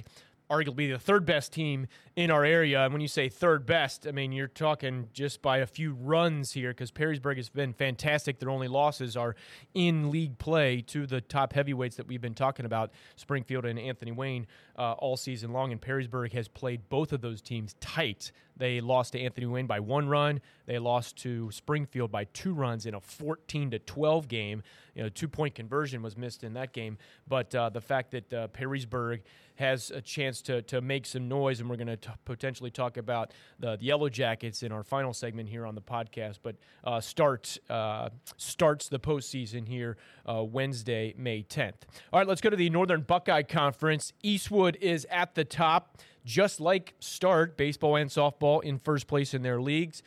arguably 0.49 0.91
the 0.91 0.97
third 0.97 1.25
best 1.25 1.53
team 1.53 1.87
in 2.15 2.31
our 2.31 2.43
area. 2.43 2.83
And 2.83 2.91
when 2.91 3.01
you 3.01 3.07
say 3.07 3.29
third 3.29 3.65
best, 3.65 4.07
I 4.07 4.11
mean, 4.11 4.31
you're 4.31 4.47
talking 4.47 5.07
just 5.13 5.41
by 5.41 5.59
a 5.59 5.67
few 5.67 5.93
runs 5.93 6.53
here 6.53 6.71
because 6.71 6.91
Perrysburg 6.91 7.37
has 7.37 7.49
been 7.49 7.73
fantastic. 7.73 8.39
Their 8.39 8.49
only 8.49 8.67
losses 8.67 9.15
are 9.15 9.35
in 9.75 10.09
league 10.09 10.39
play 10.39 10.81
to 10.87 11.05
the 11.05 11.21
top 11.21 11.53
heavyweights 11.53 11.97
that 11.97 12.07
we've 12.07 12.21
been 12.21 12.33
talking 12.33 12.65
about, 12.65 12.91
Springfield 13.15 13.65
and 13.65 13.77
Anthony 13.77 14.11
Wayne, 14.11 14.47
uh, 14.77 14.93
all 14.93 15.17
season 15.17 15.53
long. 15.53 15.71
And 15.71 15.79
Perrysburg 15.79 16.33
has 16.33 16.47
played 16.47 16.89
both 16.89 17.13
of 17.13 17.21
those 17.21 17.41
teams 17.41 17.75
tight. 17.79 18.31
They 18.59 18.81
lost 18.81 19.13
to 19.13 19.19
Anthony 19.19 19.47
Wayne 19.47 19.65
by 19.65 19.79
one 19.79 20.07
run. 20.07 20.41
They 20.67 20.77
lost 20.77 21.17
to 21.23 21.49
Springfield 21.51 22.11
by 22.11 22.25
two 22.25 22.53
runs 22.53 22.85
in 22.85 22.93
a 22.93 22.99
14 22.99 23.71
to 23.71 23.79
12 23.79 24.27
game. 24.27 24.61
You 24.93 25.03
know, 25.03 25.09
two 25.09 25.27
point 25.27 25.55
conversion 25.55 26.01
was 26.01 26.15
missed 26.15 26.43
in 26.43 26.53
that 26.53 26.73
game. 26.73 26.97
But 27.27 27.55
uh, 27.55 27.69
the 27.69 27.81
fact 27.81 28.11
that 28.11 28.33
uh, 28.33 28.47
Perrysburg 28.49 29.21
has 29.59 29.91
a 29.91 30.01
chance 30.01 30.41
to, 30.41 30.61
to 30.63 30.79
make 30.79 31.05
some 31.05 31.27
noise, 31.27 31.59
and 31.59 31.69
we're 31.69 31.75
going 31.75 31.97
to 31.97 32.13
potentially 32.23 32.71
talk 32.71 32.95
about 32.95 33.33
the, 33.59 33.75
the, 33.75 33.83
Yellow 33.83 34.07
Jackets 34.07 34.63
in 34.63 34.71
our 34.71 34.83
final 34.83 35.13
segment 35.13 35.49
here 35.49 35.65
on 35.65 35.75
the 35.75 35.81
podcast. 35.81 36.39
But 36.41 36.55
uh, 36.83 37.01
start 37.01 37.57
uh, 37.69 38.09
starts 38.37 38.87
the 38.87 38.99
postseason 38.99 39.67
here 39.67 39.97
uh, 40.27 40.43
Wednesday, 40.43 41.13
May 41.17 41.43
10th. 41.43 41.73
All 42.13 42.19
right, 42.19 42.27
let's 42.27 42.39
go 42.39 42.49
to 42.49 42.55
the 42.55 42.69
Northern 42.69 43.01
Buckeye 43.01 43.43
Conference. 43.43 44.13
Eastwood 44.23 44.77
is 44.79 45.05
at 45.11 45.35
the 45.35 45.43
top, 45.43 45.97
just 46.29 46.61
like 46.61 46.93
Start 46.99 47.57
baseball 47.57 47.95
and 47.95 48.07
softball 48.09 48.63
in 48.63 48.77
first 48.77 49.07
place 49.07 49.33
in 49.33 49.41
their 49.41 49.59
leagues. 49.59 50.03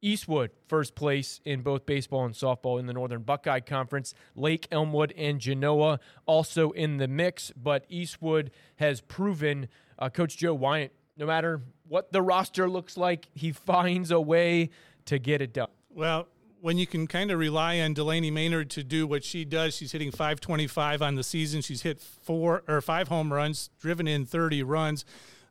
Eastwood, 0.00 0.50
first 0.68 0.94
place 0.94 1.40
in 1.44 1.60
both 1.60 1.84
baseball 1.84 2.24
and 2.24 2.34
softball 2.34 2.80
in 2.80 2.86
the 2.86 2.94
Northern 2.94 3.22
Buckeye 3.22 3.60
Conference. 3.60 4.14
Lake, 4.34 4.68
Elmwood, 4.70 5.12
and 5.18 5.38
Genoa 5.38 6.00
also 6.24 6.70
in 6.70 6.96
the 6.96 7.06
mix, 7.06 7.52
but 7.54 7.84
Eastwood 7.90 8.50
has 8.76 9.02
proven 9.02 9.68
uh, 9.98 10.08
Coach 10.08 10.38
Joe 10.38 10.54
Wyant, 10.54 10.92
no 11.18 11.26
matter 11.26 11.60
what 11.86 12.10
the 12.10 12.22
roster 12.22 12.70
looks 12.70 12.96
like, 12.96 13.28
he 13.34 13.52
finds 13.52 14.10
a 14.10 14.20
way 14.20 14.70
to 15.04 15.18
get 15.18 15.42
it 15.42 15.52
done. 15.52 15.68
Well, 15.90 16.26
when 16.60 16.78
you 16.78 16.86
can 16.86 17.06
kind 17.06 17.30
of 17.30 17.38
rely 17.38 17.80
on 17.80 17.92
Delaney 17.92 18.30
Maynard 18.30 18.70
to 18.70 18.82
do 18.82 19.06
what 19.06 19.24
she 19.24 19.44
does, 19.44 19.76
she's 19.76 19.92
hitting 19.92 20.10
525 20.10 21.02
on 21.02 21.16
the 21.16 21.22
season. 21.22 21.60
She's 21.60 21.82
hit 21.82 22.00
four 22.00 22.62
or 22.66 22.80
five 22.80 23.08
home 23.08 23.30
runs, 23.32 23.68
driven 23.78 24.08
in 24.08 24.24
30 24.24 24.62
runs 24.62 25.04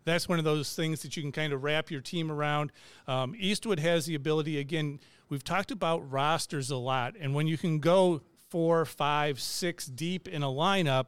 that's 0.06 0.30
one 0.30 0.40
of 0.40 0.46
those 0.46 0.76
things 0.76 1.02
that 1.02 1.18
you 1.18 1.24
can 1.24 1.32
kind 1.32 1.52
of 1.52 1.64
wrap 1.64 1.92
your 1.92 2.02
team 2.02 2.32
around. 2.32 2.72
Um, 3.08 3.36
Eastwood 3.38 3.80
has 3.80 4.06
the 4.06 4.16
ability, 4.16 4.60
again, 4.60 5.00
we've 5.30 5.44
talked 5.44 5.72
about 5.72 6.10
rosters 6.10 6.72
a 6.72 6.78
lot, 6.78 7.16
and 7.20 7.34
when 7.36 7.48
you 7.48 7.58
can 7.58 7.80
go 7.80 8.22
four, 8.50 8.86
five, 8.86 9.40
six 9.40 9.88
deep 9.88 10.28
in 10.28 10.44
a 10.44 10.48
lineup, 10.48 11.08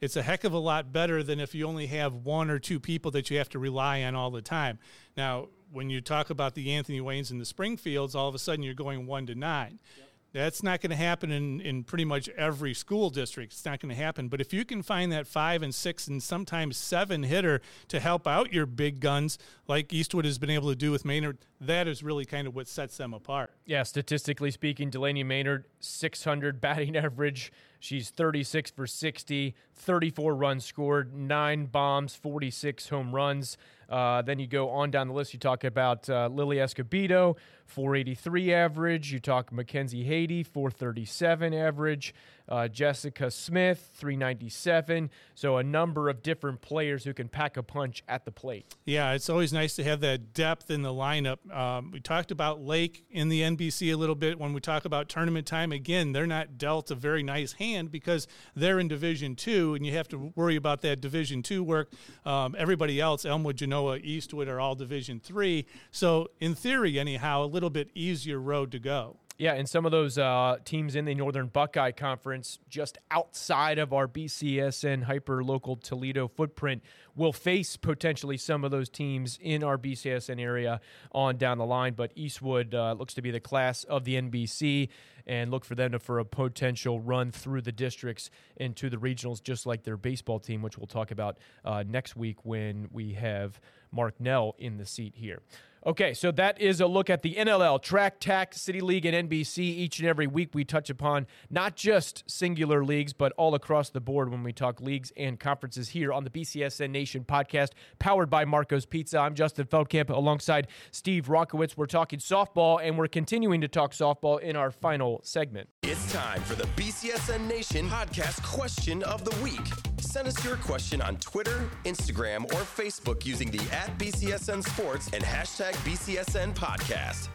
it's 0.00 0.16
a 0.16 0.22
heck 0.22 0.44
of 0.44 0.52
a 0.52 0.58
lot 0.58 0.92
better 0.92 1.22
than 1.22 1.40
if 1.40 1.54
you 1.54 1.66
only 1.66 1.86
have 1.86 2.14
one 2.14 2.50
or 2.50 2.58
two 2.58 2.78
people 2.78 3.10
that 3.10 3.30
you 3.30 3.38
have 3.38 3.48
to 3.48 3.58
rely 3.58 4.02
on 4.02 4.14
all 4.14 4.30
the 4.30 4.42
time. 4.42 4.78
Now, 5.16 5.48
when 5.72 5.90
you 5.90 6.00
talk 6.00 6.30
about 6.30 6.54
the 6.54 6.72
Anthony 6.72 7.00
Waynes 7.00 7.30
and 7.30 7.40
the 7.40 7.44
Springfields, 7.44 8.14
all 8.14 8.28
of 8.28 8.34
a 8.34 8.38
sudden 8.38 8.62
you're 8.62 8.74
going 8.74 9.06
one 9.06 9.26
to 9.26 9.34
nine. 9.34 9.80
Yep. 9.98 10.07
That's 10.32 10.62
not 10.62 10.80
going 10.80 10.90
to 10.90 10.96
happen 10.96 11.30
in, 11.30 11.60
in 11.60 11.84
pretty 11.84 12.04
much 12.04 12.28
every 12.30 12.74
school 12.74 13.08
district. 13.08 13.52
It's 13.52 13.64
not 13.64 13.80
going 13.80 13.94
to 13.94 14.00
happen. 14.00 14.28
But 14.28 14.40
if 14.40 14.52
you 14.52 14.64
can 14.64 14.82
find 14.82 15.10
that 15.10 15.26
five 15.26 15.62
and 15.62 15.74
six 15.74 16.06
and 16.06 16.22
sometimes 16.22 16.76
seven 16.76 17.22
hitter 17.22 17.60
to 17.88 17.98
help 17.98 18.26
out 18.26 18.52
your 18.52 18.66
big 18.66 19.00
guns, 19.00 19.38
like 19.66 19.92
Eastwood 19.92 20.26
has 20.26 20.38
been 20.38 20.50
able 20.50 20.68
to 20.68 20.76
do 20.76 20.90
with 20.90 21.04
Maynard, 21.04 21.38
that 21.60 21.88
is 21.88 22.02
really 22.02 22.26
kind 22.26 22.46
of 22.46 22.54
what 22.54 22.68
sets 22.68 22.98
them 22.98 23.14
apart. 23.14 23.50
Yeah, 23.64 23.82
statistically 23.84 24.50
speaking, 24.50 24.90
Delaney 24.90 25.24
Maynard, 25.24 25.64
600 25.80 26.60
batting 26.60 26.96
average. 26.96 27.50
She's 27.80 28.10
36 28.10 28.70
for 28.72 28.86
60, 28.86 29.54
34 29.74 30.34
runs 30.34 30.64
scored, 30.64 31.14
nine 31.14 31.66
bombs, 31.66 32.14
46 32.14 32.88
home 32.88 33.14
runs. 33.14 33.56
Uh, 33.88 34.22
then 34.22 34.38
you 34.38 34.46
go 34.46 34.70
on 34.70 34.90
down 34.90 35.08
the 35.08 35.14
list. 35.14 35.32
You 35.32 35.38
talk 35.38 35.64
about 35.64 36.08
uh, 36.10 36.28
Lily 36.28 36.56
Escobedo, 36.56 37.36
483 37.66 38.52
average. 38.52 39.12
You 39.12 39.18
talk 39.18 39.52
Mackenzie 39.52 40.04
Haiti, 40.04 40.42
437 40.42 41.54
average 41.54 42.14
uh, 42.48 42.68
Jessica 42.68 43.30
Smith, 43.30 43.90
397. 43.94 45.10
So 45.34 45.58
a 45.58 45.62
number 45.62 46.08
of 46.08 46.22
different 46.22 46.60
players 46.60 47.04
who 47.04 47.12
can 47.12 47.28
pack 47.28 47.56
a 47.56 47.62
punch 47.62 48.02
at 48.08 48.24
the 48.24 48.32
plate. 48.32 48.74
Yeah, 48.86 49.12
it's 49.12 49.28
always 49.28 49.52
nice 49.52 49.76
to 49.76 49.84
have 49.84 50.00
that 50.00 50.32
depth 50.32 50.70
in 50.70 50.82
the 50.82 50.92
lineup. 50.92 51.38
Um, 51.54 51.90
we 51.90 52.00
talked 52.00 52.30
about 52.30 52.62
Lake 52.62 53.04
in 53.10 53.28
the 53.28 53.42
NBC 53.42 53.92
a 53.92 53.96
little 53.96 54.14
bit. 54.14 54.38
When 54.38 54.52
we 54.52 54.60
talk 54.60 54.84
about 54.84 55.08
tournament 55.08 55.46
time, 55.46 55.72
again, 55.72 56.12
they're 56.12 56.26
not 56.26 56.56
dealt 56.58 56.90
a 56.90 56.94
very 56.94 57.22
nice 57.22 57.52
hand 57.52 57.90
because 57.90 58.26
they're 58.56 58.78
in 58.78 58.88
Division 58.88 59.36
Two, 59.36 59.74
and 59.74 59.84
you 59.84 59.92
have 59.92 60.08
to 60.08 60.32
worry 60.34 60.56
about 60.56 60.80
that 60.82 61.00
Division 61.00 61.42
Two 61.42 61.62
work. 61.62 61.90
Um, 62.24 62.56
everybody 62.58 63.00
else, 63.00 63.24
Elmwood, 63.24 63.56
Eastwood, 64.02 64.48
are 64.48 64.60
all 64.60 64.74
Division 64.74 65.20
Three. 65.20 65.66
So 65.90 66.28
in 66.40 66.54
theory, 66.54 66.98
anyhow, 66.98 67.44
a 67.44 67.46
little 67.46 67.70
bit 67.70 67.90
easier 67.94 68.40
road 68.40 68.72
to 68.72 68.78
go. 68.78 69.16
Yeah, 69.38 69.52
and 69.52 69.68
some 69.68 69.86
of 69.86 69.92
those 69.92 70.18
uh, 70.18 70.56
teams 70.64 70.96
in 70.96 71.04
the 71.04 71.14
Northern 71.14 71.46
Buckeye 71.46 71.92
Conference, 71.92 72.58
just 72.68 72.98
outside 73.08 73.78
of 73.78 73.92
our 73.92 74.08
BCSN 74.08 75.04
hyper 75.04 75.44
local 75.44 75.76
Toledo 75.76 76.26
footprint, 76.26 76.82
will 77.14 77.32
face 77.32 77.76
potentially 77.76 78.36
some 78.36 78.64
of 78.64 78.72
those 78.72 78.88
teams 78.88 79.38
in 79.40 79.62
our 79.62 79.78
BCSN 79.78 80.40
area 80.40 80.80
on 81.12 81.36
down 81.36 81.58
the 81.58 81.64
line. 81.64 81.94
But 81.94 82.10
Eastwood 82.16 82.74
uh, 82.74 82.94
looks 82.98 83.14
to 83.14 83.22
be 83.22 83.30
the 83.30 83.38
class 83.38 83.84
of 83.84 84.02
the 84.02 84.20
NBC, 84.20 84.88
and 85.28 85.50
look 85.50 85.64
for 85.64 85.74
them 85.74 85.92
to, 85.92 85.98
for 85.98 86.18
a 86.18 86.24
potential 86.24 87.00
run 87.00 87.30
through 87.30 87.60
the 87.60 87.72
districts 87.72 88.30
into 88.56 88.88
the 88.88 88.96
regionals, 88.96 89.42
just 89.42 89.66
like 89.66 89.84
their 89.84 89.96
baseball 89.96 90.40
team, 90.40 90.62
which 90.62 90.78
we'll 90.78 90.86
talk 90.86 91.10
about 91.10 91.38
uh, 91.64 91.84
next 91.86 92.16
week 92.16 92.44
when 92.44 92.88
we 92.90 93.12
have 93.12 93.60
Mark 93.90 94.20
Nell 94.20 94.54
in 94.58 94.76
the 94.76 94.86
seat 94.86 95.14
here. 95.16 95.42
Okay, 95.86 96.12
so 96.12 96.32
that 96.32 96.60
is 96.60 96.80
a 96.80 96.86
look 96.86 97.08
at 97.08 97.22
the 97.22 97.36
NLL, 97.36 97.80
TRAC, 97.80 98.18
TAC, 98.18 98.52
City 98.52 98.80
League, 98.80 99.06
and 99.06 99.30
NBC. 99.30 99.58
Each 99.58 100.00
and 100.00 100.08
every 100.08 100.26
week, 100.26 100.50
we 100.52 100.64
touch 100.64 100.90
upon 100.90 101.26
not 101.50 101.76
just 101.76 102.24
singular 102.28 102.84
leagues, 102.84 103.12
but 103.12 103.32
all 103.38 103.54
across 103.54 103.88
the 103.90 104.00
board 104.00 104.30
when 104.30 104.42
we 104.42 104.52
talk 104.52 104.80
leagues 104.80 105.12
and 105.16 105.38
conferences 105.38 105.90
here 105.90 106.12
on 106.12 106.24
the 106.24 106.30
BCSN 106.30 106.90
Nation 106.90 107.24
podcast, 107.24 107.70
powered 108.00 108.28
by 108.28 108.44
Marco's 108.44 108.86
Pizza. 108.86 109.18
I'm 109.18 109.34
Justin 109.34 109.66
Feldkamp 109.66 110.10
alongside 110.10 110.66
Steve 110.90 111.26
Wronkowicz. 111.26 111.76
We're 111.76 111.86
talking 111.86 112.18
softball, 112.18 112.80
and 112.82 112.98
we're 112.98 113.08
continuing 113.08 113.60
to 113.60 113.68
talk 113.68 113.92
softball 113.92 114.40
in 114.40 114.56
our 114.56 114.70
final 114.70 115.20
segment. 115.22 115.68
It's 115.84 116.12
time 116.12 116.42
for 116.42 116.56
the 116.56 116.66
BCSN 116.76 117.46
Nation 117.46 117.88
podcast 117.88 118.42
question 118.42 119.04
of 119.04 119.24
the 119.24 119.34
week. 119.42 119.97
Send 120.00 120.28
us 120.28 120.44
your 120.44 120.56
question 120.56 121.00
on 121.00 121.16
Twitter, 121.16 121.68
Instagram, 121.84 122.44
or 122.44 122.62
Facebook 122.62 123.26
using 123.26 123.50
the 123.50 123.60
at 123.72 123.96
BCSN 123.98 124.62
Sports 124.64 125.10
and 125.12 125.24
hashtag 125.24 125.72
BCSN 125.84 126.54
Podcast. 126.54 127.28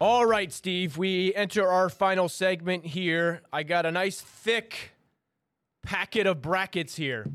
All 0.00 0.24
right, 0.24 0.50
Steve, 0.52 0.96
we 0.96 1.34
enter 1.34 1.68
our 1.68 1.90
final 1.90 2.28
segment 2.28 2.86
here. 2.86 3.42
I 3.52 3.62
got 3.64 3.86
a 3.86 3.90
nice 3.90 4.20
thick 4.20 4.92
packet 5.82 6.26
of 6.26 6.40
brackets 6.40 6.96
here. 6.96 7.26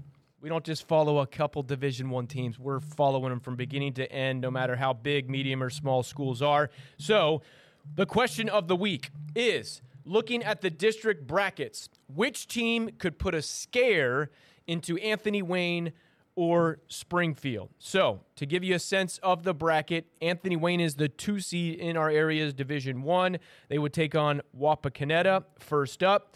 We 0.41 0.49
don't 0.49 0.63
just 0.63 0.87
follow 0.87 1.19
a 1.19 1.27
couple 1.27 1.61
Division 1.63 2.09
One 2.09 2.25
teams. 2.25 2.57
We're 2.57 2.79
following 2.79 3.29
them 3.29 3.39
from 3.39 3.55
beginning 3.55 3.93
to 3.93 4.11
end, 4.11 4.41
no 4.41 4.49
matter 4.49 4.75
how 4.75 4.93
big, 4.93 5.29
medium, 5.29 5.61
or 5.61 5.69
small 5.69 6.01
schools 6.01 6.41
are. 6.41 6.69
So, 6.97 7.41
the 7.95 8.05
question 8.05 8.49
of 8.49 8.67
the 8.67 8.75
week 8.75 9.11
is: 9.35 9.81
Looking 10.09 10.41
at 10.41 10.61
the 10.61 10.71
district 10.71 11.27
brackets, 11.27 11.87
which 12.11 12.47
team 12.47 12.89
could 12.97 13.19
put 13.19 13.35
a 13.35 13.43
scare 13.43 14.31
into 14.65 14.97
Anthony 14.97 15.43
Wayne 15.43 15.93
or 16.33 16.79
Springfield. 16.87 17.69
So, 17.77 18.21
to 18.37 18.47
give 18.47 18.63
you 18.63 18.73
a 18.73 18.79
sense 18.79 19.19
of 19.19 19.43
the 19.43 19.53
bracket, 19.53 20.07
Anthony 20.19 20.55
Wayne 20.55 20.79
is 20.79 20.95
the 20.95 21.09
two 21.09 21.39
seed 21.39 21.79
in 21.79 21.95
our 21.95 22.09
area's 22.09 22.55
Division 22.55 23.03
One. 23.03 23.37
They 23.67 23.77
would 23.77 23.93
take 23.93 24.15
on 24.15 24.41
Wapakoneta 24.59 25.43
first 25.59 26.01
up, 26.01 26.35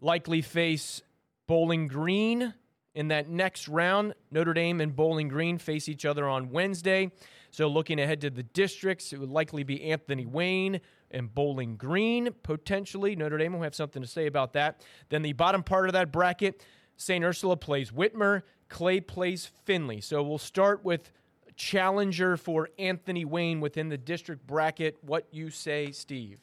likely 0.00 0.42
face 0.42 1.00
Bowling 1.46 1.86
Green 1.86 2.54
in 2.92 3.06
that 3.08 3.28
next 3.28 3.68
round. 3.68 4.14
Notre 4.32 4.52
Dame 4.52 4.80
and 4.80 4.96
Bowling 4.96 5.28
Green 5.28 5.58
face 5.58 5.88
each 5.88 6.04
other 6.04 6.28
on 6.28 6.50
Wednesday. 6.50 7.12
So, 7.52 7.68
looking 7.68 8.00
ahead 8.00 8.20
to 8.22 8.30
the 8.30 8.42
districts, 8.42 9.12
it 9.12 9.20
would 9.20 9.30
likely 9.30 9.62
be 9.62 9.92
Anthony 9.92 10.26
Wayne 10.26 10.80
and 11.12 11.32
Bowling 11.34 11.76
Green, 11.76 12.30
potentially. 12.42 13.14
Notre 13.16 13.38
Dame 13.38 13.52
will 13.54 13.62
have 13.62 13.74
something 13.74 14.02
to 14.02 14.08
say 14.08 14.26
about 14.26 14.52
that. 14.54 14.84
Then 15.08 15.22
the 15.22 15.32
bottom 15.32 15.62
part 15.62 15.88
of 15.88 15.92
that 15.92 16.12
bracket, 16.12 16.64
St. 16.96 17.24
Ursula 17.24 17.56
plays 17.56 17.90
Whitmer, 17.90 18.42
Clay 18.68 19.00
plays 19.00 19.50
Findlay. 19.64 20.00
So 20.00 20.22
we'll 20.22 20.38
start 20.38 20.84
with 20.84 21.12
challenger 21.56 22.36
for 22.36 22.68
Anthony 22.78 23.24
Wayne 23.24 23.60
within 23.60 23.88
the 23.88 23.98
district 23.98 24.46
bracket. 24.46 24.96
What 25.02 25.28
you 25.30 25.50
say, 25.50 25.92
Steve? 25.92 26.40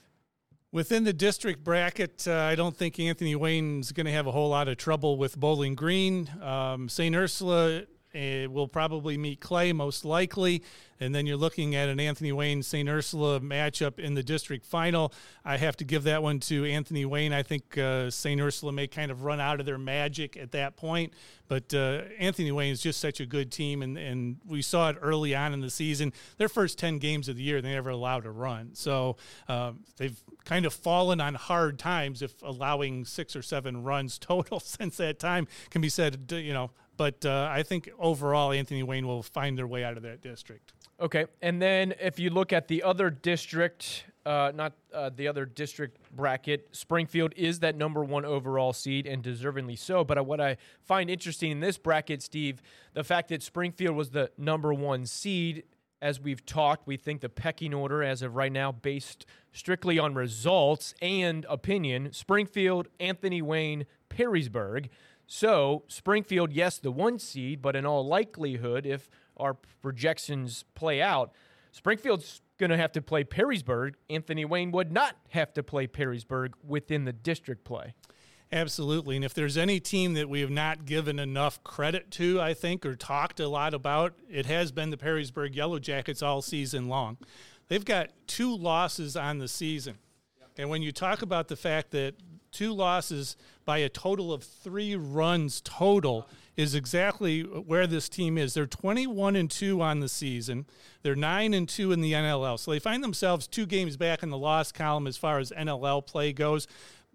Within 0.71 1.03
the 1.03 1.13
district 1.13 1.63
bracket, 1.63 2.27
uh, 2.27 2.35
I 2.35 2.53
don't 2.53 2.77
think 2.77 2.99
Anthony 2.99 3.35
Wayne's 3.35 3.91
going 3.91 4.05
to 4.05 4.11
have 4.11 4.27
a 4.27 4.31
whole 4.31 4.49
lot 4.49 4.67
of 4.67 4.77
trouble 4.77 5.17
with 5.17 5.35
Bowling 5.35 5.73
Green. 5.73 6.29
Um, 6.43 6.87
St. 6.87 7.15
Ursula 7.15 7.83
uh, 8.19 8.49
will 8.49 8.67
probably 8.67 9.17
meet 9.17 9.39
Clay 9.39 9.73
most 9.73 10.05
likely. 10.05 10.63
And 10.99 11.15
then 11.15 11.25
you're 11.25 11.37
looking 11.37 11.75
at 11.75 11.87
an 11.87 11.99
Anthony 11.99 12.33
Wayne 12.33 12.61
St. 12.61 12.89
Ursula 12.89 13.39
matchup 13.39 13.99
in 13.99 14.15
the 14.15 14.23
district 14.23 14.65
final. 14.65 15.13
I 15.45 15.55
have 15.55 15.77
to 15.77 15.85
give 15.85 16.03
that 16.03 16.21
one 16.21 16.39
to 16.41 16.65
Anthony 16.65 17.05
Wayne. 17.05 17.31
I 17.31 17.41
think 17.41 17.77
uh, 17.77 18.09
St. 18.09 18.39
Ursula 18.41 18.73
may 18.73 18.87
kind 18.87 19.09
of 19.09 19.23
run 19.23 19.39
out 19.39 19.61
of 19.61 19.65
their 19.65 19.77
magic 19.77 20.35
at 20.35 20.51
that 20.51 20.75
point. 20.75 21.13
But 21.47 21.73
uh, 21.73 22.01
Anthony 22.19 22.51
Wayne 22.51 22.73
is 22.73 22.81
just 22.81 22.99
such 22.99 23.21
a 23.21 23.25
good 23.25 23.49
team. 23.49 23.81
And, 23.81 23.97
and 23.97 24.37
we 24.45 24.61
saw 24.61 24.89
it 24.89 24.97
early 25.01 25.33
on 25.33 25.53
in 25.53 25.61
the 25.61 25.69
season. 25.69 26.11
Their 26.37 26.49
first 26.49 26.77
10 26.77 26.97
games 26.97 27.29
of 27.29 27.37
the 27.37 27.43
year, 27.43 27.61
they 27.61 27.71
never 27.71 27.91
allowed 27.91 28.25
a 28.25 28.31
run. 28.31 28.71
So 28.73 29.15
um, 29.47 29.79
they've 29.97 30.21
kind 30.43 30.65
of 30.65 30.73
fallen 30.73 31.21
on 31.21 31.35
hard 31.35 31.79
times 31.79 32.21
if 32.21 32.41
allowing 32.41 33.05
six 33.05 33.35
or 33.37 33.41
seven 33.41 33.83
runs 33.83 34.17
total 34.19 34.59
since 34.59 34.97
that 34.97 35.17
time 35.17 35.47
can 35.69 35.81
be 35.81 35.89
said, 35.89 36.29
you 36.31 36.53
know, 36.53 36.71
but 36.99 37.25
uh, 37.25 37.47
I 37.49 37.63
think 37.63 37.89
overall, 37.97 38.51
Anthony 38.51 38.83
Wayne 38.83 39.07
will 39.07 39.23
find 39.23 39.57
their 39.57 39.65
way 39.65 39.85
out 39.85 39.95
of 39.95 40.03
that 40.03 40.21
district. 40.21 40.73
Okay, 40.99 41.27
and 41.41 41.61
then 41.61 41.93
if 42.01 42.19
you 42.19 42.29
look 42.29 42.51
at 42.51 42.67
the 42.67 42.83
other 42.83 43.09
district, 43.09 44.03
uh, 44.25 44.51
not 44.53 44.73
uh, 44.93 45.09
the 45.15 45.29
other 45.29 45.45
district 45.45 45.97
bracket, 46.13 46.67
Springfield 46.73 47.31
is 47.37 47.59
that 47.59 47.77
number 47.77 48.03
one 48.03 48.25
overall 48.25 48.73
seed 48.73 49.07
and 49.07 49.23
deservingly 49.23 49.77
so. 49.77 50.03
But 50.03 50.25
what 50.25 50.41
I 50.41 50.57
find 50.83 51.09
interesting 51.09 51.51
in 51.51 51.61
this 51.61 51.77
bracket, 51.77 52.21
Steve, 52.21 52.61
the 52.93 53.05
fact 53.05 53.29
that 53.29 53.41
Springfield 53.43 53.95
was 53.95 54.09
the 54.09 54.29
number 54.37 54.73
one 54.73 55.05
seed. 55.05 55.63
As 56.01 56.19
we've 56.19 56.45
talked, 56.45 56.85
we 56.85 56.97
think 56.97 57.21
the 57.21 57.29
pecking 57.29 57.73
order 57.73 58.03
as 58.03 58.21
of 58.21 58.35
right 58.35 58.51
now, 58.51 58.73
based 58.73 59.25
strictly 59.53 59.99
on 59.99 60.15
results 60.15 60.93
and 61.01 61.45
opinion, 61.49 62.11
Springfield, 62.11 62.89
Anthony 62.99 63.41
Wayne, 63.41 63.85
Perrysburg. 64.09 64.89
So, 65.31 65.83
Springfield, 65.87 66.51
yes, 66.53 66.79
the 66.79 66.91
one 66.91 67.19
seed, 67.19 67.61
but 67.61 67.75
in 67.75 67.85
all 67.85 68.03
likelihood, 68.03 68.87
if 68.87 69.11
our 69.37 69.53
projections 69.53 70.65
play 70.73 71.03
out, 71.03 71.31
Springfield's 71.71 72.41
going 72.57 72.71
to 72.71 72.77
have 72.77 72.91
to 72.93 73.01
play 73.03 73.23
Perrysburg. 73.23 73.93
Anthony 74.09 74.43
Wayne 74.43 74.71
would 74.71 74.91
not 74.91 75.17
have 75.29 75.53
to 75.53 75.61
play 75.61 75.85
Perrysburg 75.85 76.53
within 76.67 77.05
the 77.05 77.13
district 77.13 77.63
play. 77.63 77.93
Absolutely. 78.51 79.17
And 79.17 79.23
if 79.23 79.35
there's 79.35 79.55
any 79.55 79.79
team 79.79 80.15
that 80.15 80.27
we 80.27 80.41
have 80.41 80.49
not 80.49 80.85
given 80.85 81.19
enough 81.19 81.63
credit 81.63 82.09
to, 82.13 82.41
I 82.41 82.55
think, 82.55 82.83
or 82.83 82.95
talked 82.95 83.39
a 83.39 83.47
lot 83.47 83.75
about, 83.75 84.15
it 84.27 84.47
has 84.47 84.71
been 84.71 84.89
the 84.89 84.97
Perrysburg 84.97 85.53
Yellow 85.53 85.77
Jackets 85.77 86.23
all 86.23 86.41
season 86.41 86.87
long. 86.87 87.17
They've 87.67 87.85
got 87.85 88.09
two 88.25 88.57
losses 88.57 89.15
on 89.15 89.37
the 89.37 89.47
season. 89.47 89.99
And 90.57 90.71
when 90.71 90.81
you 90.81 90.91
talk 90.91 91.21
about 91.21 91.49
the 91.49 91.55
fact 91.55 91.91
that 91.91 92.15
two 92.51 92.73
losses 92.73 93.35
by 93.65 93.79
a 93.79 93.89
total 93.89 94.33
of 94.33 94.43
three 94.43 94.95
runs 94.95 95.61
total 95.61 96.27
is 96.57 96.75
exactly 96.75 97.41
where 97.41 97.87
this 97.87 98.09
team 98.09 98.37
is. 98.37 98.53
They're 98.53 98.67
21 98.67 99.35
and 99.35 99.49
2 99.49 99.81
on 99.81 100.01
the 100.01 100.09
season. 100.09 100.65
They're 101.03 101.15
9 101.15 101.53
and 101.53 101.69
2 101.69 101.91
in 101.93 102.01
the 102.01 102.11
NLL. 102.11 102.59
So 102.59 102.71
they 102.71 102.79
find 102.79 103.01
themselves 103.01 103.47
two 103.47 103.65
games 103.65 103.95
back 103.95 104.23
in 104.23 104.29
the 104.29 104.37
loss 104.37 104.71
column 104.71 105.07
as 105.07 105.15
far 105.15 105.39
as 105.39 105.51
NLL 105.51 106.05
play 106.05 106.33
goes. 106.33 106.67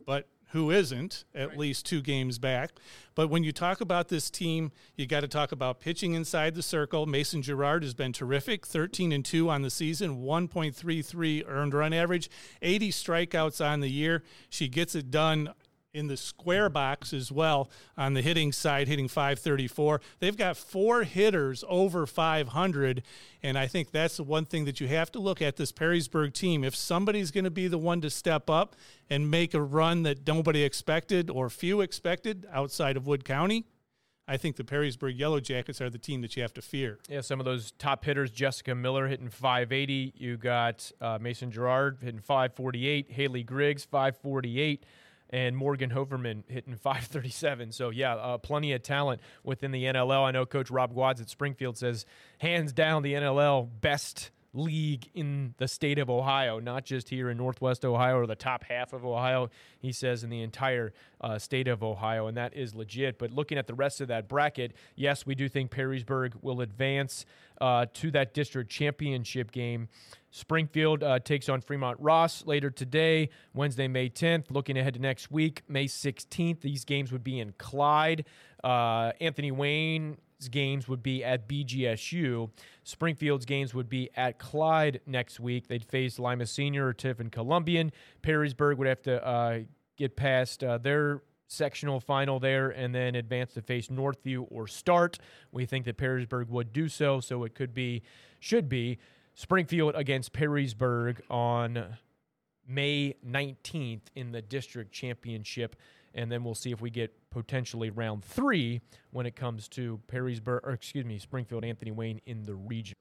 But 0.07 0.29
who 0.55 0.71
isn't 0.71 1.25
at 1.35 1.49
right. 1.49 1.59
least 1.59 1.85
two 1.85 2.01
games 2.01 2.39
back. 2.39 2.71
But 3.17 3.27
when 3.27 3.43
you 3.43 3.51
talk 3.51 3.81
about 3.81 4.07
this 4.07 4.31
team, 4.31 4.71
you 4.95 5.05
got 5.05 5.21
to 5.21 5.29
talk 5.29 5.51
about 5.51 5.81
pitching 5.81 6.15
inside 6.15 6.55
the 6.55 6.63
circle. 6.63 7.07
Mason 7.07 7.43
Gerard 7.43 7.83
has 7.83 7.93
been 7.93 8.13
terrific, 8.13 8.65
13 8.65 9.11
and 9.11 9.25
2 9.25 9.51
on 9.51 9.63
the 9.63 9.71
season, 9.71 10.23
1.33 10.23 11.43
earned 11.49 11.75
run 11.75 11.93
average, 11.93 12.31
80 12.63 12.91
strikeouts 12.91 13.65
on 13.65 13.81
the 13.81 13.91
year. 13.91 14.23
She 14.49 14.69
gets 14.69 14.95
it 14.95 15.11
done 15.11 15.53
in 15.95 16.09
the 16.09 16.17
square 16.17 16.69
box 16.69 17.13
as 17.13 17.31
well 17.33 17.71
on 17.97 18.15
the 18.15 18.21
hitting 18.21 18.53
side, 18.53 18.89
hitting 18.89 19.09
534. 19.09 20.01
They've 20.19 20.37
got 20.37 20.57
four 20.57 21.05
hitters 21.05 21.65
over 21.69 22.05
500, 22.05 23.03
and 23.43 23.57
I 23.57 23.67
think 23.69 23.93
that's 23.93 24.17
the 24.17 24.25
one 24.25 24.45
thing 24.45 24.65
that 24.65 24.81
you 24.81 24.89
have 24.89 25.11
to 25.13 25.21
look 25.21 25.41
at 25.41 25.57
this 25.57 25.73
Perrysburg 25.73 26.35
team. 26.35 26.65
If 26.65 26.75
somebody's 26.75 27.31
going 27.31 27.45
to 27.45 27.51
be 27.51 27.69
the 27.69 27.79
one 27.79 28.01
to 28.03 28.11
step 28.11 28.51
up 28.51 28.75
and 29.09 29.31
make 29.31 29.55
a 29.55 29.63
run 29.63 30.03
that 30.03 30.27
nobody 30.27 30.65
expected 30.65 31.31
or 31.31 31.49
few 31.49 31.81
expected 31.81 32.47
outside 32.53 32.97
of 32.97 33.07
Wood 33.07 33.25
County, 33.25 33.65
I 34.27 34.39
think 34.39 34.57
the 34.57 34.65
Perrysburg 34.65 35.19
Yellow 35.19 35.39
Jackets 35.39 35.81
are 35.81 35.91
the 35.91 35.99
team 35.99 36.23
that 36.23 36.35
you 36.35 36.43
have 36.43 36.55
to 36.55 36.63
fear. 36.63 36.99
Yeah, 37.09 37.21
some 37.21 37.41
of 37.41 37.45
those 37.45 37.73
top 37.73 38.05
hitters, 38.05 38.31
Jessica 38.31 38.75
Miller 38.75 39.07
hitting 39.07 39.29
580. 39.29 40.15
You 40.17 40.39
got 40.39 40.91
uh, 41.01 41.19
Mason 41.21 41.51
Gerard 41.51 41.99
hitting 42.01 42.21
548. 42.21 43.11
Haley 43.11 43.43
Griggs, 43.43 43.85
548 43.85 44.85
and 45.31 45.57
Morgan 45.57 45.91
Hoverman 45.91 46.45
hitting 46.49 46.77
537. 46.83 47.73
So, 47.73 47.91
yeah, 47.91 48.15
uh, 48.15 48.39
plenty 48.39 48.73
of 48.73 48.83
talent 48.83 49.21
within 49.43 49.71
the 49.71 49.85
NLL. 49.85 50.23
I 50.25 50.31
know 50.31 50.47
Coach 50.47 50.71
Rob 50.71 50.95
Guads 50.95 51.21
at 51.21 51.29
Springfield 51.29 51.77
says, 51.77 52.07
hands 52.39 52.73
down, 52.73 53.03
the 53.03 53.15
NLL 53.15 53.69
best 53.81 54.31
league 54.55 55.09
in 55.15 55.55
the 55.59 55.69
state 55.69 55.99
of 55.99 56.09
Ohio, 56.09 56.61
not 56.61 56.85
just 56.85 57.09
here 57.09 57.29
in 57.29 57.37
Northwest 57.37 57.85
Ohio 57.85 58.19
or 58.19 58.27
the 58.27 58.37
top 58.37 58.65
half 58.65 58.93
of 58.93 59.05
Ohio. 59.05 59.51
He 59.79 59.93
says 59.93 60.25
in 60.25 60.31
the 60.31 60.43
entire 60.43 60.93
uh, 61.21 61.39
state 61.39 61.69
of 61.69 61.83
Ohio, 61.83 62.27
and 62.27 62.37
that 62.37 62.57
is 62.57 62.75
legit. 62.75 63.19
But 63.19 63.33
looking 63.33 63.59
at 63.59 63.67
the 63.67 63.75
rest 63.75 64.01
of 64.01 64.09
that 64.09 64.29
bracket, 64.29 64.73
yes, 64.95 65.27
we 65.27 65.35
do 65.35 65.49
think 65.49 65.71
Perrysburg 65.71 66.35
will 66.41 66.61
advance 66.61 67.27
uh, 67.61 67.87
to 67.95 68.11
that 68.13 68.35
district 68.35 68.71
championship 68.71 69.51
game. 69.51 69.89
Springfield 70.31 71.05
uh, 71.05 71.21
takes 71.21 71.49
on 71.49 71.61
Fremont 71.61 71.99
Ross 72.01 72.45
later 72.45 72.69
today, 72.69 73.31
Wednesday, 73.55 73.87
May 73.87 74.09
10th. 74.09 74.51
Looking 74.51 74.77
ahead 74.77 74.95
to 74.95 75.01
next 75.01 75.31
week, 75.31 75.63
May 75.69 75.85
16th. 75.85 76.61
These 76.61 76.85
games 76.85 77.13
would 77.13 77.23
be 77.23 77.39
in 77.39 77.55
Clyde. 77.59 78.25
Uh, 78.65 79.13
Anthony 79.21 79.53
Wayne's 79.53 80.19
games 80.51 80.89
would 80.89 81.03
be 81.03 81.25
at 81.25 81.49
BGSU. 81.49 82.51
Springfield's 82.83 83.47
games 83.47 83.75
would 83.75 83.89
be 83.89 84.11
at 84.17 84.39
Clyde 84.39 85.01
next 85.07 85.41
week. 85.41 85.69
They'd 85.69 85.85
face 85.85 86.19
Lima 86.19 86.47
Senior 86.47 86.89
or 86.89 86.93
Tiffin 86.93 87.31
Columbian. 87.31 87.93
Perrysburg 88.23 88.77
would 88.77 88.89
have 88.89 89.03
to 89.03 89.27
uh, 89.27 89.59
get 89.97 90.17
past 90.17 90.63
uh, 90.63 90.79
their 90.79 91.23
sectional 91.47 92.01
final 92.01 92.41
there 92.41 92.71
and 92.71 92.95
then 92.95 93.15
advance 93.15 93.55
to 93.55 93.63
face 93.63 93.89
Northview 93.89 94.47
or 94.51 94.67
Start. 94.67 95.19
We 95.53 95.67
think 95.67 95.85
that 95.85 95.97
Perrysburg 95.97 96.49
would 96.49 96.73
do 96.73 96.89
so, 96.89 97.21
so 97.21 97.45
it 97.45 97.55
could 97.55 97.75
be, 97.75 98.03
should 98.41 98.69
be 98.69 98.99
Springfield 99.35 99.95
against 99.95 100.33
Perrysburg 100.33 101.21
on 101.31 101.97
May 102.67 103.15
19th 103.27 104.03
in 104.15 104.33
the 104.33 104.43
district 104.43 104.93
championship. 104.93 105.77
And 106.15 106.31
then 106.31 106.45
we'll 106.45 106.55
see 106.55 106.71
if 106.71 106.81
we 106.81 106.91
get 106.91 107.13
potentially 107.31 107.91
round 107.91 108.25
three 108.25 108.81
when 109.11 109.27
it 109.27 109.35
comes 109.35 109.69
to 109.71 110.01
Perrysburg, 110.07 110.61
or 110.63 110.71
excuse 110.71 111.05
me, 111.05 111.19
Springfield 111.19 111.65
Anthony 111.65 111.91
Wayne 111.91 112.21
in 112.27 112.45
the 112.45 112.55
region. 112.55 112.95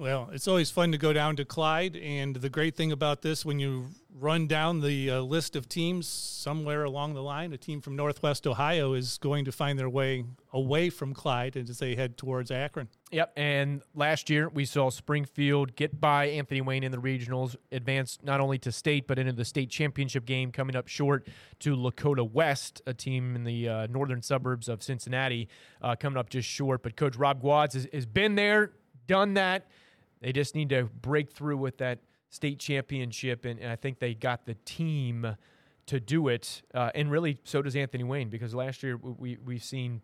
Well, 0.00 0.30
it's 0.32 0.48
always 0.48 0.70
fun 0.70 0.92
to 0.92 0.98
go 0.98 1.12
down 1.12 1.36
to 1.36 1.44
Clyde. 1.44 1.94
And 1.94 2.34
the 2.34 2.48
great 2.48 2.74
thing 2.74 2.90
about 2.90 3.20
this, 3.20 3.44
when 3.44 3.58
you 3.58 3.88
run 4.18 4.46
down 4.46 4.80
the 4.80 5.10
uh, 5.10 5.20
list 5.20 5.56
of 5.56 5.68
teams, 5.68 6.08
somewhere 6.08 6.84
along 6.84 7.12
the 7.12 7.22
line, 7.22 7.52
a 7.52 7.58
team 7.58 7.82
from 7.82 7.96
Northwest 7.96 8.46
Ohio 8.46 8.94
is 8.94 9.18
going 9.18 9.44
to 9.44 9.52
find 9.52 9.78
their 9.78 9.90
way 9.90 10.24
away 10.54 10.88
from 10.88 11.12
Clyde 11.12 11.54
as 11.54 11.78
they 11.80 11.96
head 11.96 12.16
towards 12.16 12.50
Akron. 12.50 12.88
Yep. 13.10 13.34
And 13.36 13.82
last 13.94 14.30
year, 14.30 14.48
we 14.48 14.64
saw 14.64 14.88
Springfield 14.88 15.76
get 15.76 16.00
by 16.00 16.28
Anthony 16.28 16.62
Wayne 16.62 16.82
in 16.82 16.92
the 16.92 16.98
regionals, 16.98 17.54
advance 17.70 18.18
not 18.22 18.40
only 18.40 18.56
to 18.60 18.72
state, 18.72 19.06
but 19.06 19.18
into 19.18 19.34
the 19.34 19.44
state 19.44 19.68
championship 19.68 20.24
game, 20.24 20.50
coming 20.50 20.76
up 20.76 20.88
short 20.88 21.28
to 21.58 21.76
Lakota 21.76 22.26
West, 22.26 22.80
a 22.86 22.94
team 22.94 23.36
in 23.36 23.44
the 23.44 23.68
uh, 23.68 23.86
northern 23.88 24.22
suburbs 24.22 24.66
of 24.66 24.82
Cincinnati, 24.82 25.50
uh, 25.82 25.94
coming 25.94 26.16
up 26.16 26.30
just 26.30 26.48
short. 26.48 26.82
But 26.82 26.96
Coach 26.96 27.16
Rob 27.16 27.42
Guads 27.42 27.74
has, 27.74 27.86
has 27.92 28.06
been 28.06 28.34
there, 28.34 28.72
done 29.06 29.34
that 29.34 29.66
they 30.20 30.32
just 30.32 30.54
need 30.54 30.68
to 30.70 30.84
break 30.84 31.32
through 31.32 31.56
with 31.56 31.78
that 31.78 32.00
state 32.28 32.58
championship, 32.58 33.44
and, 33.44 33.58
and 33.58 33.70
I 33.70 33.76
think 33.76 33.98
they 33.98 34.14
got 34.14 34.46
the 34.46 34.54
team 34.64 35.36
to 35.86 36.00
do 36.00 36.28
it. 36.28 36.62
Uh, 36.72 36.90
and 36.94 37.10
really, 37.10 37.38
so 37.44 37.62
does 37.62 37.74
Anthony 37.74 38.04
Wayne 38.04 38.28
because 38.28 38.54
last 38.54 38.82
year 38.82 38.96
we 38.96 39.36
we've 39.44 39.64
seen 39.64 40.02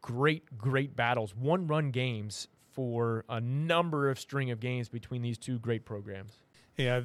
great 0.00 0.58
great 0.58 0.96
battles, 0.96 1.34
one 1.34 1.66
run 1.66 1.90
games 1.90 2.48
for 2.72 3.24
a 3.28 3.40
number 3.40 4.10
of 4.10 4.18
string 4.18 4.50
of 4.50 4.58
games 4.58 4.88
between 4.88 5.22
these 5.22 5.38
two 5.38 5.58
great 5.58 5.84
programs. 5.84 6.32
Yeah, 6.76 7.00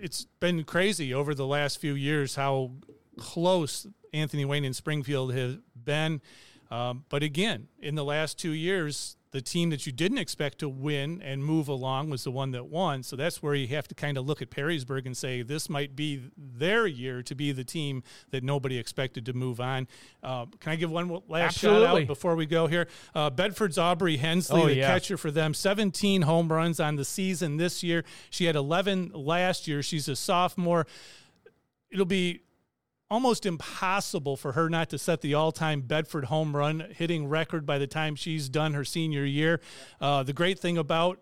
it's 0.00 0.26
been 0.40 0.64
crazy 0.64 1.12
over 1.12 1.34
the 1.34 1.46
last 1.46 1.78
few 1.78 1.94
years 1.94 2.36
how 2.36 2.72
close 3.18 3.86
Anthony 4.14 4.44
Wayne 4.46 4.64
and 4.64 4.74
Springfield 4.74 5.34
have 5.34 5.58
been. 5.76 6.22
Um, 6.70 7.04
but 7.08 7.22
again, 7.22 7.68
in 7.80 7.94
the 7.96 8.04
last 8.04 8.38
two 8.38 8.52
years, 8.52 9.16
the 9.32 9.40
team 9.40 9.70
that 9.70 9.86
you 9.86 9.92
didn't 9.92 10.18
expect 10.18 10.58
to 10.58 10.68
win 10.68 11.22
and 11.22 11.44
move 11.44 11.68
along 11.68 12.10
was 12.10 12.24
the 12.24 12.30
one 12.32 12.50
that 12.50 12.66
won. 12.66 13.04
So 13.04 13.14
that's 13.14 13.40
where 13.40 13.54
you 13.54 13.68
have 13.68 13.86
to 13.88 13.94
kind 13.94 14.18
of 14.18 14.26
look 14.26 14.42
at 14.42 14.50
Perrysburg 14.50 15.06
and 15.06 15.16
say 15.16 15.42
this 15.42 15.68
might 15.70 15.94
be 15.94 16.20
their 16.36 16.86
year 16.86 17.22
to 17.22 17.34
be 17.36 17.52
the 17.52 17.62
team 17.62 18.02
that 18.30 18.42
nobody 18.42 18.76
expected 18.76 19.26
to 19.26 19.32
move 19.32 19.60
on. 19.60 19.86
Uh, 20.22 20.46
can 20.58 20.72
I 20.72 20.76
give 20.76 20.90
one 20.90 21.08
last 21.28 21.54
Absolutely. 21.56 21.86
shout 21.86 21.96
out 22.02 22.06
before 22.08 22.34
we 22.34 22.46
go 22.46 22.66
here? 22.66 22.88
Uh, 23.14 23.30
Bedford's 23.30 23.78
Aubrey 23.78 24.16
Hensley, 24.16 24.62
Oh, 24.62 24.66
the 24.66 24.74
yeah. 24.76 24.88
catcher 24.88 25.16
for 25.16 25.30
them, 25.30 25.54
17 25.54 26.22
home 26.22 26.50
runs 26.52 26.80
on 26.80 26.96
the 26.96 27.04
season 27.04 27.56
this 27.56 27.84
year. 27.84 28.04
She 28.30 28.46
had 28.46 28.56
11 28.56 29.12
last 29.14 29.68
year. 29.68 29.80
She's 29.82 30.08
a 30.08 30.16
sophomore. 30.16 30.88
It'll 31.92 32.04
be 32.04 32.42
almost 33.10 33.44
impossible 33.44 34.36
for 34.36 34.52
her 34.52 34.70
not 34.70 34.88
to 34.90 34.98
set 34.98 35.20
the 35.20 35.34
all-time 35.34 35.80
Bedford 35.80 36.26
home 36.26 36.54
run 36.54 36.86
hitting 36.96 37.26
record 37.26 37.66
by 37.66 37.78
the 37.78 37.86
time 37.86 38.14
she's 38.14 38.48
done 38.48 38.74
her 38.74 38.84
senior 38.84 39.24
year. 39.24 39.60
Uh, 40.00 40.22
the 40.22 40.32
great 40.32 40.58
thing 40.58 40.78
about 40.78 41.18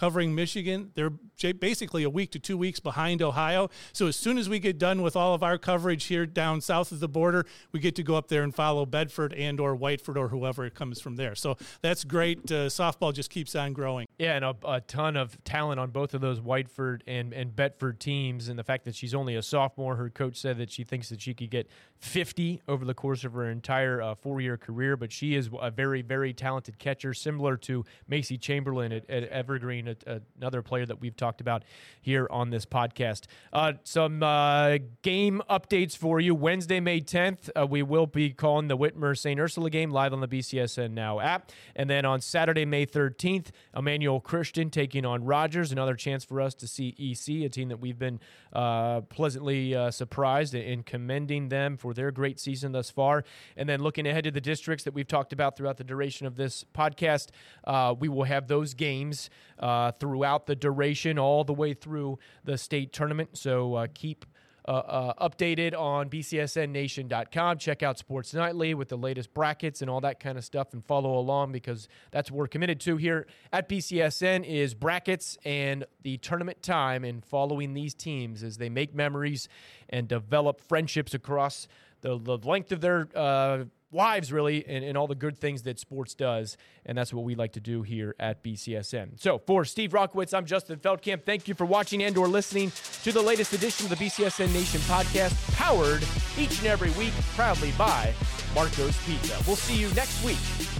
covering 0.00 0.34
Michigan, 0.34 0.90
they're 0.94 1.10
basically 1.52 2.04
a 2.04 2.08
week 2.08 2.30
to 2.32 2.38
two 2.38 2.56
weeks 2.56 2.80
behind 2.80 3.20
Ohio. 3.20 3.68
So 3.92 4.06
as 4.06 4.16
soon 4.16 4.38
as 4.38 4.48
we 4.48 4.58
get 4.58 4.78
done 4.78 5.02
with 5.02 5.14
all 5.14 5.34
of 5.34 5.42
our 5.42 5.58
coverage 5.58 6.04
here 6.04 6.24
down 6.24 6.62
south 6.62 6.90
of 6.90 7.00
the 7.00 7.08
border, 7.08 7.44
we 7.72 7.80
get 7.80 7.96
to 7.96 8.02
go 8.02 8.14
up 8.14 8.28
there 8.28 8.42
and 8.42 8.54
follow 8.54 8.86
Bedford 8.86 9.34
and 9.34 9.60
or 9.60 9.76
Whiteford 9.76 10.16
or 10.16 10.28
whoever 10.28 10.64
it 10.64 10.74
comes 10.74 11.02
from 11.02 11.16
there. 11.16 11.34
So 11.34 11.58
that's 11.82 12.04
great. 12.04 12.38
Uh, 12.50 12.68
softball 12.68 13.12
just 13.12 13.28
keeps 13.28 13.54
on 13.54 13.74
growing. 13.74 14.06
Yeah, 14.18 14.36
and 14.36 14.44
a, 14.46 14.56
a 14.64 14.80
ton 14.80 15.18
of 15.18 15.42
talent 15.44 15.78
on 15.78 15.90
both 15.90 16.14
of 16.14 16.22
those 16.22 16.40
Whiteford 16.40 17.02
and, 17.06 17.34
and 17.34 17.54
Bedford 17.54 18.00
teams. 18.00 18.48
And 18.48 18.58
the 18.58 18.64
fact 18.64 18.86
that 18.86 18.94
she's 18.94 19.12
only 19.12 19.36
a 19.36 19.42
sophomore, 19.42 19.96
her 19.96 20.08
coach 20.08 20.38
said 20.38 20.56
that 20.58 20.70
she 20.70 20.82
thinks 20.82 21.10
that 21.10 21.20
she 21.20 21.34
could 21.34 21.50
get 21.50 21.68
50 21.98 22.62
over 22.66 22.86
the 22.86 22.94
course 22.94 23.24
of 23.24 23.34
her 23.34 23.50
entire 23.50 24.00
uh, 24.00 24.14
four 24.14 24.40
year 24.40 24.56
career. 24.56 24.96
But 24.96 25.12
she 25.12 25.34
is 25.34 25.50
a 25.60 25.70
very, 25.70 26.00
very 26.00 26.32
talented 26.32 26.78
catcher, 26.78 27.12
similar 27.12 27.58
to 27.58 27.84
Macy 28.08 28.38
Chamberlain 28.38 28.92
at, 28.92 29.08
at 29.10 29.24
Evergreen, 29.24 29.89
a, 29.90 30.14
a- 30.16 30.20
another 30.38 30.62
player 30.62 30.86
that 30.86 31.00
we've 31.00 31.16
talked 31.16 31.40
about 31.40 31.64
here 32.00 32.26
on 32.30 32.50
this 32.50 32.64
podcast. 32.66 33.24
Uh, 33.52 33.74
some 33.84 34.22
uh, 34.22 34.78
game 35.02 35.42
updates 35.50 35.96
for 35.96 36.20
you. 36.20 36.34
Wednesday, 36.34 36.80
May 36.80 37.00
10th, 37.00 37.50
uh, 37.58 37.66
we 37.66 37.82
will 37.82 38.06
be 38.06 38.30
calling 38.30 38.68
the 38.68 38.76
Whitmer 38.76 39.16
St. 39.16 39.38
Ursula 39.38 39.70
game 39.70 39.90
live 39.90 40.12
on 40.12 40.20
the 40.20 40.28
BCSN 40.28 40.92
Now 40.92 41.20
app. 41.20 41.50
And 41.76 41.88
then 41.88 42.04
on 42.04 42.20
Saturday, 42.20 42.64
May 42.64 42.86
13th, 42.86 43.48
Emmanuel 43.76 44.20
Christian 44.20 44.70
taking 44.70 45.04
on 45.04 45.24
Rogers. 45.24 45.72
Another 45.72 45.94
chance 45.94 46.24
for 46.24 46.40
us 46.40 46.54
to 46.54 46.66
see 46.66 46.94
EC, 46.98 47.44
a 47.44 47.48
team 47.48 47.68
that 47.68 47.80
we've 47.80 47.98
been 47.98 48.20
uh, 48.52 49.00
pleasantly 49.02 49.74
uh, 49.74 49.90
surprised 49.90 50.54
in 50.54 50.82
commending 50.82 51.48
them 51.48 51.76
for 51.76 51.94
their 51.94 52.10
great 52.10 52.38
season 52.38 52.72
thus 52.72 52.90
far. 52.90 53.24
And 53.56 53.68
then 53.68 53.80
looking 53.80 54.06
ahead 54.06 54.24
to 54.24 54.30
the 54.30 54.40
districts 54.40 54.84
that 54.84 54.94
we've 54.94 55.08
talked 55.08 55.32
about 55.32 55.56
throughout 55.56 55.76
the 55.76 55.84
duration 55.84 56.26
of 56.26 56.36
this 56.36 56.64
podcast, 56.74 57.28
uh, 57.64 57.94
we 57.98 58.08
will 58.08 58.24
have 58.24 58.48
those 58.48 58.74
games 58.74 59.30
uh, 59.58 59.79
throughout 59.92 60.46
the 60.46 60.56
duration, 60.56 61.18
all 61.18 61.44
the 61.44 61.54
way 61.54 61.74
through 61.74 62.18
the 62.44 62.56
state 62.56 62.92
tournament. 62.92 63.36
So 63.36 63.74
uh, 63.74 63.86
keep 63.92 64.24
uh, 64.68 64.72
uh, 65.18 65.28
updated 65.28 65.78
on 65.78 66.08
bcsnnation.com. 66.08 67.58
Check 67.58 67.82
out 67.82 67.98
Sports 67.98 68.34
Nightly 68.34 68.74
with 68.74 68.88
the 68.88 68.96
latest 68.96 69.32
brackets 69.32 69.80
and 69.80 69.90
all 69.90 70.00
that 70.02 70.20
kind 70.20 70.36
of 70.36 70.44
stuff 70.44 70.72
and 70.72 70.84
follow 70.84 71.18
along 71.18 71.52
because 71.52 71.88
that's 72.10 72.30
what 72.30 72.38
we're 72.38 72.46
committed 72.46 72.78
to 72.80 72.96
here 72.96 73.26
at 73.52 73.68
BCSN 73.68 74.44
is 74.44 74.74
brackets 74.74 75.38
and 75.44 75.84
the 76.02 76.18
tournament 76.18 76.62
time 76.62 77.04
and 77.04 77.24
following 77.24 77.74
these 77.74 77.94
teams 77.94 78.42
as 78.42 78.58
they 78.58 78.68
make 78.68 78.94
memories 78.94 79.48
and 79.88 80.06
develop 80.06 80.60
friendships 80.60 81.14
across 81.14 81.66
the, 82.02 82.18
the 82.18 82.36
length 82.38 82.70
of 82.70 82.80
their 82.80 83.08
uh, 83.14 83.64
lives, 83.92 84.32
really, 84.32 84.66
and, 84.66 84.84
and 84.84 84.96
all 84.96 85.06
the 85.06 85.14
good 85.14 85.38
things 85.38 85.62
that 85.62 85.78
sports 85.78 86.14
does. 86.14 86.56
And 86.86 86.96
that's 86.96 87.12
what 87.12 87.24
we 87.24 87.34
like 87.34 87.52
to 87.52 87.60
do 87.60 87.82
here 87.82 88.14
at 88.18 88.42
BCSN. 88.42 89.20
So 89.20 89.38
for 89.38 89.64
Steve 89.64 89.90
Wronkowicz, 89.90 90.34
I'm 90.34 90.46
Justin 90.46 90.78
Feldkamp. 90.78 91.24
Thank 91.24 91.48
you 91.48 91.54
for 91.54 91.64
watching 91.64 92.02
and 92.02 92.16
or 92.16 92.28
listening 92.28 92.72
to 93.02 93.12
the 93.12 93.22
latest 93.22 93.52
edition 93.52 93.90
of 93.90 93.98
the 93.98 94.04
BCSN 94.04 94.52
Nation 94.52 94.80
podcast, 94.82 95.56
powered 95.56 96.02
each 96.38 96.58
and 96.58 96.68
every 96.68 96.90
week 96.92 97.14
proudly 97.34 97.72
by 97.72 98.12
Marco's 98.54 98.96
Pizza. 99.04 99.36
We'll 99.46 99.56
see 99.56 99.76
you 99.80 99.92
next 99.94 100.24
week 100.24 100.79